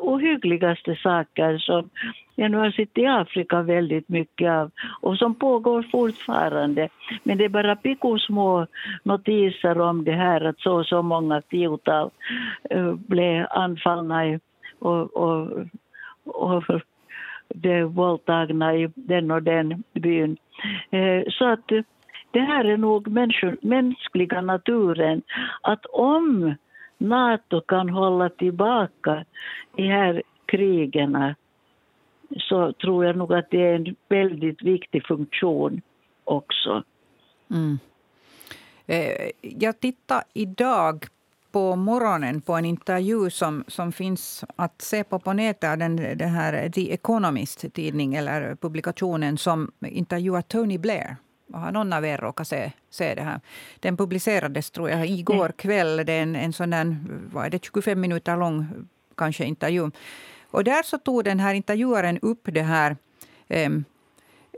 ohyggligaste 0.00 0.96
saker 0.96 1.58
som 1.58 1.90
jag 2.36 2.50
nu 2.50 2.56
har 2.56 2.70
sett 2.70 2.98
i 2.98 3.06
Afrika 3.06 3.62
väldigt 3.62 4.08
mycket 4.08 4.50
av 4.50 4.70
och 5.00 5.16
som 5.18 5.34
pågår 5.34 5.82
fortfarande. 5.82 6.88
Men 7.22 7.38
det 7.38 7.44
är 7.44 7.48
bara 7.48 7.76
små 8.18 8.66
notiser 9.02 9.80
om 9.80 10.04
det 10.04 10.12
här 10.12 10.40
att 10.40 10.60
så 10.60 10.78
och 10.78 10.86
så 10.86 11.02
många 11.02 11.40
tiotal 11.40 12.10
uh, 12.74 12.94
blev 12.94 13.46
anfallna 13.50 14.38
och, 14.78 15.16
och, 15.16 15.48
och 16.24 16.64
det 17.48 17.84
våldtagna 17.84 18.74
i 18.74 18.90
den 18.94 19.30
och 19.30 19.42
den 19.42 19.82
byn. 19.92 20.36
Eh, 20.90 21.22
så 21.30 21.44
att 21.44 21.72
det 22.34 22.40
här 22.40 22.64
är 22.64 22.76
nog 22.76 23.08
människor, 23.08 23.56
mänskliga 23.62 24.40
naturen. 24.40 25.22
Att 25.62 25.86
om 25.86 26.54
Nato 26.98 27.60
kan 27.60 27.88
hålla 27.88 28.28
tillbaka 28.28 29.24
de 29.76 29.82
här 29.82 30.22
krigen 30.46 31.34
så 32.36 32.72
tror 32.72 33.04
jag 33.04 33.16
nog 33.16 33.32
att 33.32 33.50
det 33.50 33.62
är 33.62 33.74
en 33.74 33.96
väldigt 34.08 34.62
viktig 34.62 35.06
funktion 35.06 35.80
också. 36.24 36.82
Mm. 37.50 37.78
Eh, 38.86 39.30
jag 39.40 39.80
tittade 39.80 40.24
idag 40.32 41.06
på 41.52 41.76
morgonen 41.76 42.40
på 42.40 42.52
en 42.52 42.64
intervju 42.64 43.30
som, 43.30 43.64
som 43.68 43.92
finns 43.92 44.44
att 44.56 44.82
se 44.82 45.04
på 45.04 45.18
på 45.18 45.32
nätet. 45.32 45.78
Den, 45.78 45.96
den 45.96 46.28
här 46.28 46.68
The 46.68 46.92
Economist 46.92 47.74
tidning 47.74 48.14
eller 48.14 48.54
publikationen 48.54 49.38
som 49.38 49.72
intervjuar 49.80 50.42
Tony 50.42 50.78
Blair. 50.78 51.16
Har 51.54 51.72
någon 51.72 51.92
av 51.92 52.04
er 52.04 52.18
råkat 52.18 52.48
se, 52.48 52.72
se 52.90 53.14
det 53.14 53.22
här? 53.22 53.40
Den 53.80 53.96
publicerades 53.96 54.70
tror 54.70 54.90
jag 54.90 55.06
igår 55.06 55.52
kväll. 55.56 55.96
Det 56.06 56.12
är 56.12 56.22
en, 56.22 56.36
en 56.36 56.52
sån 56.52 56.70
där, 56.70 56.96
vad 57.32 57.46
är 57.46 57.50
det, 57.50 57.64
25 57.64 58.00
minuter 58.00 58.36
lång 58.36 58.66
kanske 59.16 59.44
intervju. 59.44 59.90
Och 60.50 60.64
där 60.64 60.82
så 60.82 60.98
tog 60.98 61.24
den 61.24 61.40
här 61.40 61.54
intervjuaren 61.54 62.18
upp 62.18 62.40
det 62.42 62.62
här 62.62 62.96
um, 63.48 63.84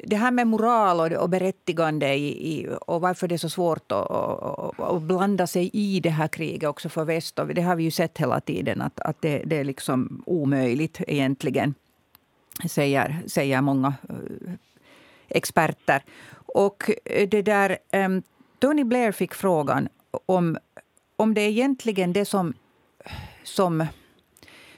det 0.05 0.17
här 0.17 0.31
med 0.31 0.47
moral 0.47 1.01
och, 1.01 1.23
och 1.23 1.29
berättigande 1.29 2.15
i, 2.15 2.53
i, 2.53 2.69
och 2.87 3.01
varför 3.01 3.29
det 3.29 3.35
är 3.35 3.39
så 3.39 3.49
svårt 3.49 3.93
att, 3.93 4.11
att, 4.11 4.81
att, 4.81 5.03
blanda 5.03 5.47
sig 5.47 5.71
i 5.73 6.01
det 6.01 6.11
här 6.11 6.29
kriget 6.29 6.69
också 6.69 6.89
för 6.89 7.05
väst. 7.05 7.39
Och 7.39 7.55
det 7.55 7.63
har 7.63 7.77
vi 7.77 7.85
ju 7.85 7.91
sett 7.91 8.19
hela 8.19 8.41
tiden 8.41 8.83
att, 8.83 9.01
att 9.01 9.23
det, 9.23 9.43
det 9.47 9.57
är 9.57 9.65
liksom 9.65 10.23
omöjligt 10.27 11.01
egentligen, 11.07 11.75
säger, 12.69 13.23
säger 13.27 13.61
många 13.61 13.95
uh, 14.11 14.53
experter. 15.29 16.03
Och 16.57 16.91
eh, 17.05 17.29
det 17.29 17.43
där, 17.43 17.79
um, 17.93 18.23
Tony 18.59 18.85
Blair 18.85 19.13
fick 19.13 19.35
frågan 19.35 19.89
om, 20.27 20.59
om 21.17 21.35
det 21.35 21.41
egentligen 21.41 22.13
det 22.13 22.25
som, 22.25 22.55
som, 23.43 23.87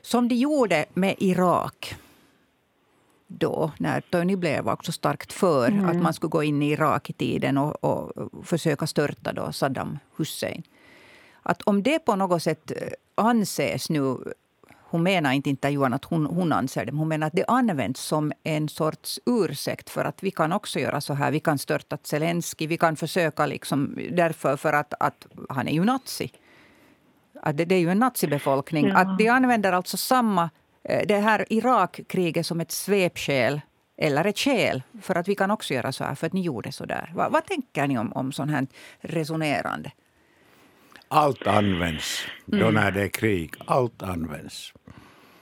som 0.01 0.29
de 0.29 0.35
gjorde 0.35 0.85
med 0.95 1.15
Irak 1.19 1.95
då, 3.27 3.73
när 3.79 4.01
Tony 4.01 4.37
Blair 4.37 4.63
var 4.63 4.73
också 4.73 4.93
starkt 4.93 5.33
för 5.33 5.69
mm. 5.69 5.85
att 5.85 6.03
man 6.03 6.15
skulle 6.15 6.31
gå 6.31 6.43
in 6.43 6.63
i 6.63 6.71
Irak 6.71 7.11
i 7.11 7.13
tiden 7.13 7.59
och, 7.59 7.85
och 7.85 8.13
försöka 8.47 8.87
störta 8.87 9.33
då 9.33 9.53
Saddam 9.53 9.99
Hussein. 10.17 10.63
Att 11.43 11.63
om 11.63 11.83
det 11.83 11.99
på 11.99 12.17
något 12.17 12.43
sätt 12.43 12.71
eh, 12.71 12.89
anses 13.15 13.91
nu 13.91 14.17
hon 14.91 15.03
menar 15.03 15.33
inte 15.33 15.51
intervjun 15.51 15.95
att 15.95 16.05
hon, 16.05 16.27
hon 16.27 16.53
anser 16.53 16.87
det. 16.87 16.93
Hon 16.93 17.09
menar 17.09 17.27
att 17.27 17.33
det 17.33 17.45
används 17.49 18.01
som 18.01 18.33
en 18.45 18.69
sorts 18.69 19.21
ursäkt 19.27 19.91
för 19.91 20.05
att 20.05 20.23
vi 20.23 20.31
kan 20.31 20.53
också 20.53 20.79
göra 20.79 21.01
så 21.01 21.15
här. 21.15 21.31
Vi 21.31 21.41
kan 21.41 21.59
störta 21.59 21.99
Zelensky, 22.03 22.67
vi 22.67 22.77
kan 22.77 22.97
försöka 22.97 23.47
liksom 23.47 23.99
därför 24.11 24.57
för 24.57 24.73
att, 24.73 24.95
att 25.01 25.27
han 25.49 25.69
är 25.69 25.73
ju 25.73 25.85
nazi. 25.85 26.31
Att 27.43 27.57
det, 27.57 27.65
det 27.65 27.75
är 27.75 27.81
ju 27.81 27.91
en 27.91 27.99
nazibefolkning. 27.99 28.89
Ja. 28.89 28.97
Att 28.97 29.19
de 29.19 29.29
använder 29.29 29.73
alltså 29.73 29.97
samma, 29.97 30.51
eh, 30.85 31.07
det 31.09 31.19
här 31.19 31.53
Irakkriget 31.53 32.47
som 32.47 32.61
ett 32.61 32.73
svepskäl 32.73 33.61
eller 33.97 34.25
ett 34.25 34.39
skäl 34.39 34.83
för 35.03 35.15
att 35.15 35.29
vi 35.29 35.35
kan 35.35 35.51
också 35.51 35.75
göra 35.75 35.93
så 35.93 36.05
här, 36.05 36.15
för 36.15 36.27
att 36.27 36.33
ni 36.33 36.43
gjorde 36.43 36.73
så 36.73 36.87
där. 36.87 37.13
Vad, 37.15 37.33
vad 37.33 37.47
tänker 37.47 37.87
ni 37.87 37.99
om, 37.99 38.13
om 38.13 38.33
sånt 38.33 38.51
här 38.51 38.67
resonerande? 39.01 39.93
Allt 41.09 41.47
används 41.47 42.27
mm. 42.53 42.61
då 42.61 42.71
när 42.71 42.91
det 42.91 43.03
är 43.03 43.09
krig. 43.09 43.55
Allt 43.67 44.03
används. 44.03 44.73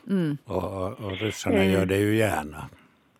Mm. 0.08 0.38
Och, 0.44 0.92
och 0.92 1.18
ryssarna 1.20 1.56
mm. 1.56 1.72
gör 1.72 1.86
det 1.86 1.96
ju 1.96 2.16
gärna. 2.16 2.68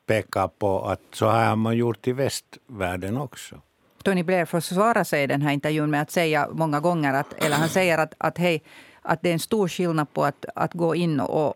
Pekar 0.07 0.49
på 0.49 0.85
att 0.85 1.01
så 1.13 1.29
här 1.29 1.49
har 1.49 1.57
man 1.57 1.77
gjort 1.77 2.07
i 2.07 2.13
västvärlden 2.13 3.17
också. 3.17 3.61
Tony 4.03 4.23
Blair 4.23 4.45
försvarar 4.45 5.05
sig 5.05 5.23
i 5.23 5.27
den 5.27 5.43
här 5.43 5.53
intervjun 5.53 5.91
med 5.91 6.03
att 6.03 6.11
säga 6.11 6.49
många 6.53 6.81
gånger 6.81 7.15
att, 7.15 7.33
eller 7.33 7.57
han 7.57 7.69
säger 7.69 7.99
att, 7.99 8.15
att, 8.19 8.39
hej, 8.39 8.63
att 9.03 9.23
det 9.23 9.29
är 9.29 9.33
en 9.33 9.39
stor 9.39 9.69
skillnad 9.69 10.13
på 10.13 10.25
att, 10.25 10.45
att 10.55 10.75
gå 10.75 10.95
in 10.95 11.21
och, 11.21 11.55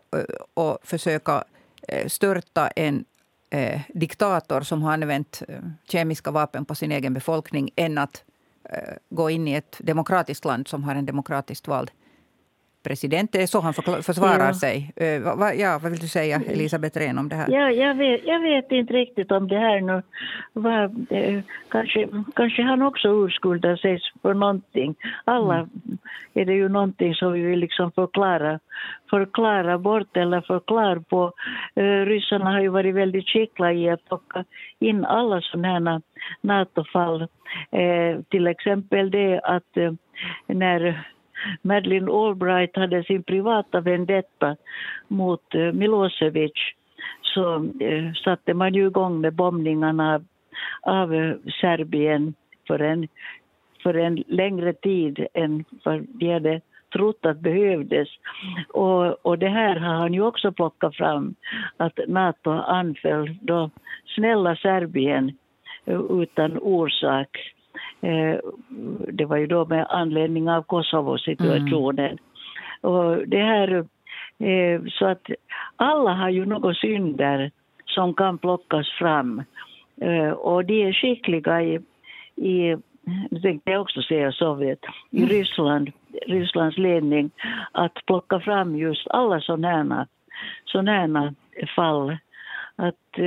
och 0.53 0.77
försöka 0.83 1.43
eh, 1.87 2.07
störta 2.07 2.67
en 2.67 3.05
eh, 3.49 3.81
diktator 3.93 4.61
som 4.61 4.81
har 4.83 4.93
använt 4.93 5.43
eh, 5.47 5.59
kemiska 5.87 6.31
vapen 6.31 6.65
på 6.65 6.75
sin 6.75 6.91
egen 6.91 7.13
befolkning 7.13 7.69
än 7.75 7.97
att 7.97 8.23
gå 9.09 9.29
in 9.29 9.47
i 9.47 9.53
ett 9.53 9.77
demokratiskt 9.79 10.45
land 10.45 10.67
som 10.67 10.83
har 10.83 10.95
en 10.95 11.05
demokratiskt 11.05 11.67
vald 11.67 11.91
president. 12.83 13.31
Det 13.31 13.41
är 13.41 13.47
så 13.47 13.59
han 13.59 13.73
försvarar 14.03 14.47
ja. 14.47 14.53
sig. 14.53 14.93
Uh, 15.01 15.37
va, 15.37 15.53
ja, 15.53 15.79
vad 15.83 15.91
vill 15.91 15.99
du 15.99 16.07
säga, 16.07 16.41
Elisabeth 16.47 16.99
Rehn, 16.99 17.17
om 17.17 17.29
det 17.29 17.35
här? 17.35 17.49
Ja, 17.49 17.71
jag, 17.71 17.95
vet, 17.95 18.21
jag 18.25 18.39
vet 18.39 18.71
inte 18.71 18.93
riktigt 18.93 19.31
om 19.31 19.47
det 19.47 19.57
här 19.57 19.81
nu 19.81 20.01
var... 20.53 20.83
Eh, 21.09 21.43
kanske, 21.69 22.07
kanske 22.35 22.61
han 22.61 22.81
också 22.81 23.07
urskuldar 23.25 23.75
sig 23.75 23.99
för 24.21 24.33
någonting. 24.33 24.95
Alla 25.25 25.55
mm. 25.55 25.69
är 26.33 26.45
det 26.45 26.53
ju 26.53 26.69
någonting 26.69 27.15
som 27.15 27.33
vi 27.33 27.41
vill 27.41 27.59
liksom 27.59 27.91
förklara, 27.91 28.59
förklara 29.09 29.77
bort 29.77 30.17
eller 30.17 30.41
förklara 30.41 31.01
på. 31.01 31.31
Uh, 31.79 32.05
ryssarna 32.05 32.51
har 32.51 32.61
ju 32.61 32.67
varit 32.69 32.95
väldigt 32.95 33.27
skickliga 33.27 33.73
i 33.73 33.89
att 33.89 34.05
plocka 34.05 34.45
in 34.79 35.05
alla 35.05 35.41
sådana 35.41 35.67
här 35.67 36.01
NATO-fall. 36.41 37.21
Uh, 37.21 38.21
till 38.29 38.47
exempel 38.47 39.11
det 39.11 39.39
att 39.43 39.77
uh, 39.77 39.93
när 40.47 41.05
Madeleine 41.61 42.11
Albright 42.11 42.75
hade 42.75 43.03
sin 43.03 43.23
privata 43.23 43.81
vendetta 43.81 44.55
mot 45.07 45.55
eh, 45.55 45.71
Milosevic 45.73 46.53
så 47.21 47.55
eh, 47.79 48.13
satte 48.13 48.53
man 48.53 48.73
ju 48.73 48.87
igång 48.87 49.21
med 49.21 49.33
bombningarna 49.33 50.15
av, 50.15 50.25
av 50.81 51.13
eh, 51.13 51.35
Serbien 51.61 52.33
för 52.67 52.79
en, 52.79 53.07
för 53.83 53.93
en 53.93 54.23
längre 54.27 54.73
tid 54.73 55.27
än 55.33 55.65
vad 55.83 56.07
vi 56.19 56.31
hade 56.31 56.61
trott 56.93 57.25
att 57.25 57.39
behövdes. 57.39 58.07
Och, 58.69 59.25
och 59.25 59.39
det 59.39 59.49
här 59.49 59.75
har 59.75 59.93
han 59.93 60.13
ju 60.13 60.21
också 60.21 60.51
plockat 60.51 60.95
fram, 60.95 61.35
att 61.77 61.99
Nato 62.07 62.51
anföll 62.51 63.37
då 63.41 63.69
snälla 64.15 64.55
Serbien 64.55 65.37
utan 66.09 66.57
orsak. 66.57 67.53
Eh, 68.01 68.39
det 69.11 69.25
var 69.25 69.37
ju 69.37 69.47
då 69.47 69.65
med 69.65 69.85
anledning 69.89 70.49
av 70.49 70.61
Kosovo-situationen. 70.61 72.05
Mm. 72.05 72.17
Och 72.81 73.27
det 73.27 73.41
här, 73.41 73.85
eh, 74.39 74.81
så 74.89 75.05
att 75.05 75.29
alla 75.75 76.13
har 76.13 76.29
ju 76.29 76.45
några 76.45 76.73
synder 76.73 77.51
som 77.85 78.13
kan 78.13 78.37
plockas 78.37 78.89
fram. 78.89 79.43
Eh, 80.01 80.29
och 80.31 80.65
de 80.65 80.83
är 80.83 80.93
skickliga 80.93 81.61
i, 81.61 81.79
i 82.35 82.75
nu 83.31 83.39
tänkte 83.41 83.71
jag 83.71 83.81
också 83.81 84.01
säga 84.01 84.31
Sovjet, 84.31 84.79
i 85.09 85.17
mm. 85.17 85.29
Ryssland, 85.29 85.91
Rysslands 86.27 86.77
ledning, 86.77 87.31
att 87.71 88.05
plocka 88.05 88.39
fram 88.39 88.75
just 88.75 89.07
alla 89.07 89.41
sådana 89.41 90.07
sådana 90.65 91.33
fall. 91.75 92.17
Att, 92.75 93.17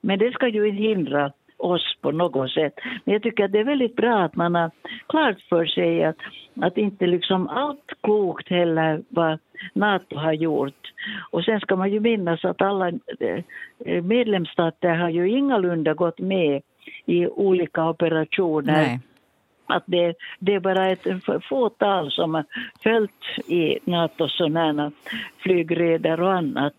men 0.00 0.18
det 0.18 0.32
ska 0.32 0.48
ju 0.48 0.68
inte 0.68 0.82
hindra 0.82 1.32
oss 1.58 1.96
på 2.00 2.10
något 2.10 2.50
sätt. 2.50 2.74
Men 3.04 3.12
jag 3.12 3.22
tycker 3.22 3.44
att 3.44 3.52
det 3.52 3.58
är 3.58 3.64
väldigt 3.64 3.96
bra 3.96 4.22
att 4.22 4.36
man 4.36 4.54
har 4.54 4.70
klart 5.06 5.40
för 5.48 5.66
sig 5.66 6.04
att, 6.04 6.16
att 6.60 6.78
inte 6.78 7.06
liksom 7.06 7.48
allt 7.48 7.92
klokt 8.02 8.48
heller 8.48 9.02
vad 9.08 9.38
Nato 9.72 10.16
har 10.16 10.32
gjort. 10.32 10.92
Och 11.30 11.44
sen 11.44 11.60
ska 11.60 11.76
man 11.76 11.92
ju 11.92 12.00
minnas 12.00 12.44
att 12.44 12.62
alla 12.62 12.88
eh, 12.88 14.02
medlemsstater 14.02 14.94
har 14.94 15.08
ju 15.08 15.28
ingalunda 15.30 15.94
gått 15.94 16.18
med 16.18 16.62
i 17.06 17.26
olika 17.26 17.88
operationer. 17.88 18.72
Nej 18.72 19.00
att 19.68 19.82
det, 19.86 20.14
det, 20.38 20.54
är 20.54 20.60
bara 20.60 20.90
ett 20.90 21.06
fåtal 21.48 22.10
som 22.10 22.34
har 22.34 22.44
följt 22.82 23.48
i 23.48 23.78
Natos 23.84 24.36
sådana 24.36 24.92
flygreder 25.38 26.20
och 26.20 26.32
annat. 26.32 26.74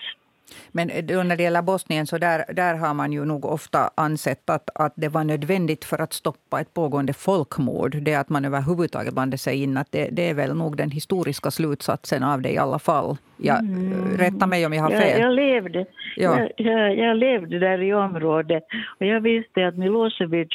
Men 0.72 0.92
då 1.04 1.24
när 1.24 1.38
det 1.38 1.44
gäller 1.44 1.62
Bosnien 1.62 2.08
så 2.08 2.18
där, 2.18 2.46
där 2.54 2.76
har 2.76 2.94
man 2.94 3.14
ju 3.14 3.26
nog 3.26 3.46
ofta 3.46 3.90
ansett 3.96 4.50
att, 4.50 4.70
att 4.76 4.94
det 4.96 5.10
var 5.10 5.24
nödvändigt 5.24 5.86
för 5.86 6.02
att 6.02 6.14
stoppa 6.14 6.62
ett 6.62 6.74
pågående 6.74 7.14
folkmord. 7.14 7.96
Det 8.02 8.16
att 8.16 8.30
man 8.30 8.46
överhuvudtaget 8.46 9.14
blandade 9.14 9.38
sig 9.38 9.64
in. 9.64 9.78
Att 9.78 9.92
det, 9.92 10.10
det 10.12 10.30
är 10.30 10.34
väl 10.34 10.56
nog 10.56 10.78
den 10.78 10.92
historiska 10.92 11.52
slutsatsen 11.52 12.24
av 12.24 12.42
det 12.42 12.52
i 12.52 12.58
alla 12.58 12.80
fall. 12.80 13.18
Jag, 13.42 13.60
mm. 13.60 14.18
Rätta 14.18 14.48
mig 14.48 14.66
om 14.66 14.74
jag 14.74 14.84
har 14.84 14.90
fel. 14.90 15.20
Jag, 15.20 15.20
jag 15.20 15.36
levde. 15.36 15.86
Ja. 16.16 16.40
Jag, 16.40 16.52
jag, 16.58 16.98
jag, 16.98 17.18
levde 17.18 17.60
där 17.60 17.82
i 17.82 17.94
området 17.94 18.64
och 19.00 19.06
jag 19.06 19.22
visste 19.22 19.68
att 19.68 19.78
Milosevic 19.78 20.50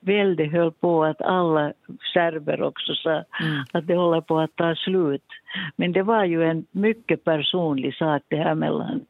välde 0.00 0.44
höll 0.44 0.72
på 0.72 1.04
att 1.04 1.22
alla 1.22 1.72
serber 2.12 2.62
också 2.62 2.94
sa 2.94 3.10
mm. 3.10 3.64
att 3.72 3.86
det 3.86 3.94
håller 3.94 4.20
på 4.20 4.38
att 4.38 4.56
ta 4.56 4.74
slut. 4.74 5.24
Men 5.76 5.92
det 5.92 6.02
var 6.02 6.24
ju 6.24 6.44
en 6.44 6.66
mycket 6.70 7.24
personlig 7.24 7.94
sak 7.94 8.22
det 8.28 8.36
här 8.36 8.54
mellan 8.54 9.00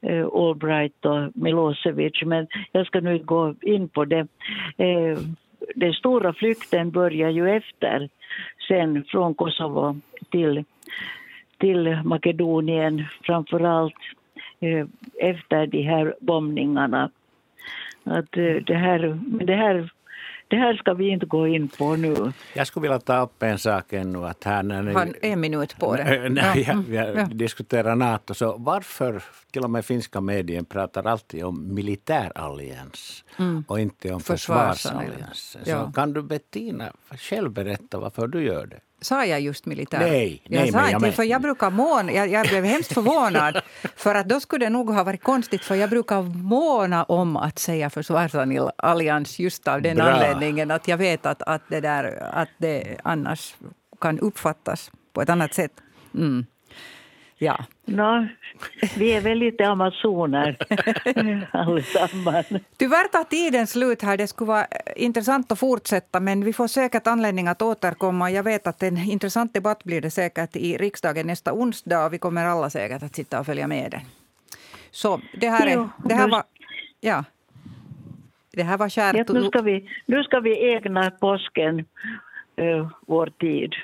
eh, 0.00 0.26
Albright 0.26 1.04
och 1.04 1.30
Milosevic. 1.34 2.22
Men 2.24 2.46
jag 2.72 2.86
ska 2.86 3.00
nu 3.00 3.18
gå 3.18 3.54
in 3.62 3.88
på 3.88 4.04
det. 4.04 4.26
Eh, 4.76 5.18
den 5.74 5.92
stora 5.92 6.32
flykten 6.32 6.90
börjar 6.90 7.30
ju 7.30 7.50
efter 7.50 8.08
sen 8.68 9.04
från 9.04 9.34
Kosovo 9.34 9.96
till, 10.30 10.64
till 11.58 11.98
Makedonien 12.04 13.04
framförallt 13.22 13.98
eh, 14.60 14.86
efter 15.20 15.66
de 15.66 15.82
här 15.82 16.14
bombningarna. 16.20 17.10
Att, 18.04 18.36
eh, 18.36 18.54
det, 18.66 18.74
här, 18.74 19.18
det 19.44 19.54
här 19.54 19.90
det 20.52 20.58
här 20.58 20.74
ska 20.74 20.94
vi 20.94 21.08
inte 21.08 21.26
gå 21.26 21.46
in 21.46 21.68
på 21.68 21.96
nu. 21.96 22.32
Jag 22.54 22.66
skulle 22.66 22.82
vilja 22.82 22.98
ta 22.98 23.22
upp 23.22 23.42
en 23.42 23.58
sak 23.58 23.92
ännu. 23.92 24.26
Att 24.26 24.44
här 24.44 24.62
när 24.62 24.82
ni, 24.82 24.92
Har 24.92 25.16
en 25.22 25.40
minut 25.40 25.78
på 25.78 25.96
det. 25.96 26.28
När 26.28 26.54
vi, 26.84 26.96
ja. 26.96 27.24
diskuterar 27.24 27.96
NATO, 27.96 28.34
så 28.34 28.56
varför 28.58 29.22
till 29.50 29.62
och 29.62 29.70
med 29.70 29.84
finska 29.84 30.20
medier 30.20 30.62
pratar 30.62 31.04
alltid 31.04 31.44
om 31.44 31.74
militärallians 31.74 33.24
mm. 33.38 33.64
och 33.68 33.80
inte 33.80 34.12
om 34.12 34.20
försvarsallians? 34.20 35.56
Ja. 35.64 35.86
Så 35.86 35.92
kan 35.92 36.12
du 36.12 36.22
Bettina 36.22 36.92
själv 37.10 37.50
berätta 37.50 37.98
varför 37.98 38.26
du 38.26 38.42
gör 38.42 38.66
det? 38.66 38.80
Sa 39.02 39.24
jag 39.26 39.40
just 39.40 39.66
militär? 39.66 39.98
Nej, 39.98 40.42
jag 40.44 40.60
nej 40.60 40.72
sa 40.72 40.90
inte, 40.90 41.06
jag 41.06 41.14
för 41.14 41.22
jag 41.22 41.42
brukar 41.42 41.70
måna, 41.70 42.12
jag, 42.12 42.28
jag 42.28 42.46
blev 42.48 42.64
hemskt 42.64 42.92
förvånad. 42.92 43.60
för 43.96 44.14
att 44.14 44.28
då 44.28 44.40
skulle 44.40 44.66
det 44.66 44.70
nog 44.70 44.90
ha 44.90 45.04
varit 45.04 45.22
konstigt, 45.22 45.64
för 45.64 45.74
jag 45.74 45.90
brukar 45.90 46.22
måna 46.22 47.04
om 47.04 47.36
att 47.36 47.58
säga 47.58 47.90
försvarsallians 47.90 49.38
just 49.38 49.68
av 49.68 49.82
den 49.82 49.96
Bra. 49.96 50.04
anledningen 50.04 50.70
att 50.70 50.88
jag 50.88 50.96
vet 50.96 51.26
att, 51.26 51.42
att, 51.42 51.62
det 51.68 51.80
där, 51.80 52.28
att 52.32 52.48
det 52.58 52.96
annars 53.04 53.54
kan 54.00 54.18
uppfattas 54.18 54.90
på 55.12 55.22
ett 55.22 55.28
annat 55.28 55.54
sätt. 55.54 55.72
Mm. 56.14 56.46
Ja. 57.42 57.64
No, 57.84 58.26
vi 58.98 59.12
är 59.12 59.20
väl 59.20 59.38
lite 59.38 59.68
amazoner 59.68 60.56
allesammans. 61.50 62.46
Tyvärr 62.76 63.08
tar 63.08 63.24
tiden 63.24 63.66
slut 63.66 64.02
här. 64.02 64.16
Det 64.16 64.26
skulle 64.26 64.48
vara 64.48 64.66
intressant 64.96 65.52
att 65.52 65.58
fortsätta 65.58 66.20
men 66.20 66.44
vi 66.44 66.52
får 66.52 66.66
säkert 66.66 67.06
anledning 67.06 67.48
att 67.48 67.62
återkomma. 67.62 68.30
Jag 68.30 68.42
vet 68.42 68.66
att 68.66 68.82
en 68.82 68.96
intressant 68.96 69.54
debatt 69.54 69.84
blir 69.84 70.00
det 70.00 70.10
säkert 70.10 70.56
i 70.56 70.76
riksdagen 70.76 71.26
nästa 71.26 71.52
onsdag 71.52 72.06
och 72.06 72.12
vi 72.12 72.18
kommer 72.18 72.44
alla 72.44 72.70
säkert 72.70 73.02
att 73.02 73.14
sitta 73.14 73.40
och 73.40 73.46
följa 73.46 73.66
med 73.66 73.90
den. 73.90 74.00
Så 74.90 75.20
det 75.40 75.48
här, 75.48 75.66
är, 75.66 75.88
det 76.04 76.14
här 76.14 76.28
var... 76.28 76.42
Ja. 77.00 77.24
Det 78.52 78.62
här 78.62 78.78
var 78.78 78.88
kärt... 78.88 79.28
nu, 79.28 79.44
ska 79.44 79.62
vi, 79.62 79.88
nu 80.06 80.22
ska 80.22 80.40
vi 80.40 80.74
ägna 80.74 81.10
påsken 81.10 81.78
uh, 82.60 82.88
vår 83.06 83.26
tid. 83.26 83.74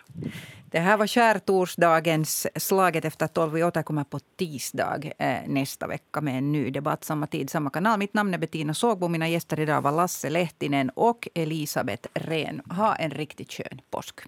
Det 0.70 0.78
här 0.78 0.96
var 0.96 1.06
skärtorsdagens 1.06 2.46
Slaget 2.56 3.04
efter 3.04 3.26
tolv. 3.26 3.52
Vi 3.52 3.64
återkommer 3.64 4.04
på 4.04 4.18
tisdag 4.36 5.12
eh, 5.18 5.36
nästa 5.46 5.86
vecka 5.86 6.20
med 6.20 6.38
en 6.38 6.52
ny 6.52 6.70
debatt. 6.70 7.04
Samma 7.04 7.26
tid, 7.26 7.50
samma 7.50 7.70
kanal. 7.70 7.98
Mitt 7.98 8.14
namn 8.14 8.34
är 8.34 8.38
Bettina 8.38 8.74
Sågbo. 8.74 9.08
Mina 9.08 9.28
gäster 9.28 9.60
idag 9.60 9.82
var 9.82 9.92
Lasse 9.92 10.30
Lehtinen 10.30 10.90
och 10.90 11.28
Elisabeth 11.34 12.08
Rehn. 12.14 12.62
Ha 12.70 12.94
en 12.96 13.10
riktigt 13.10 13.52
skön 13.52 13.80
påsk. 13.90 14.20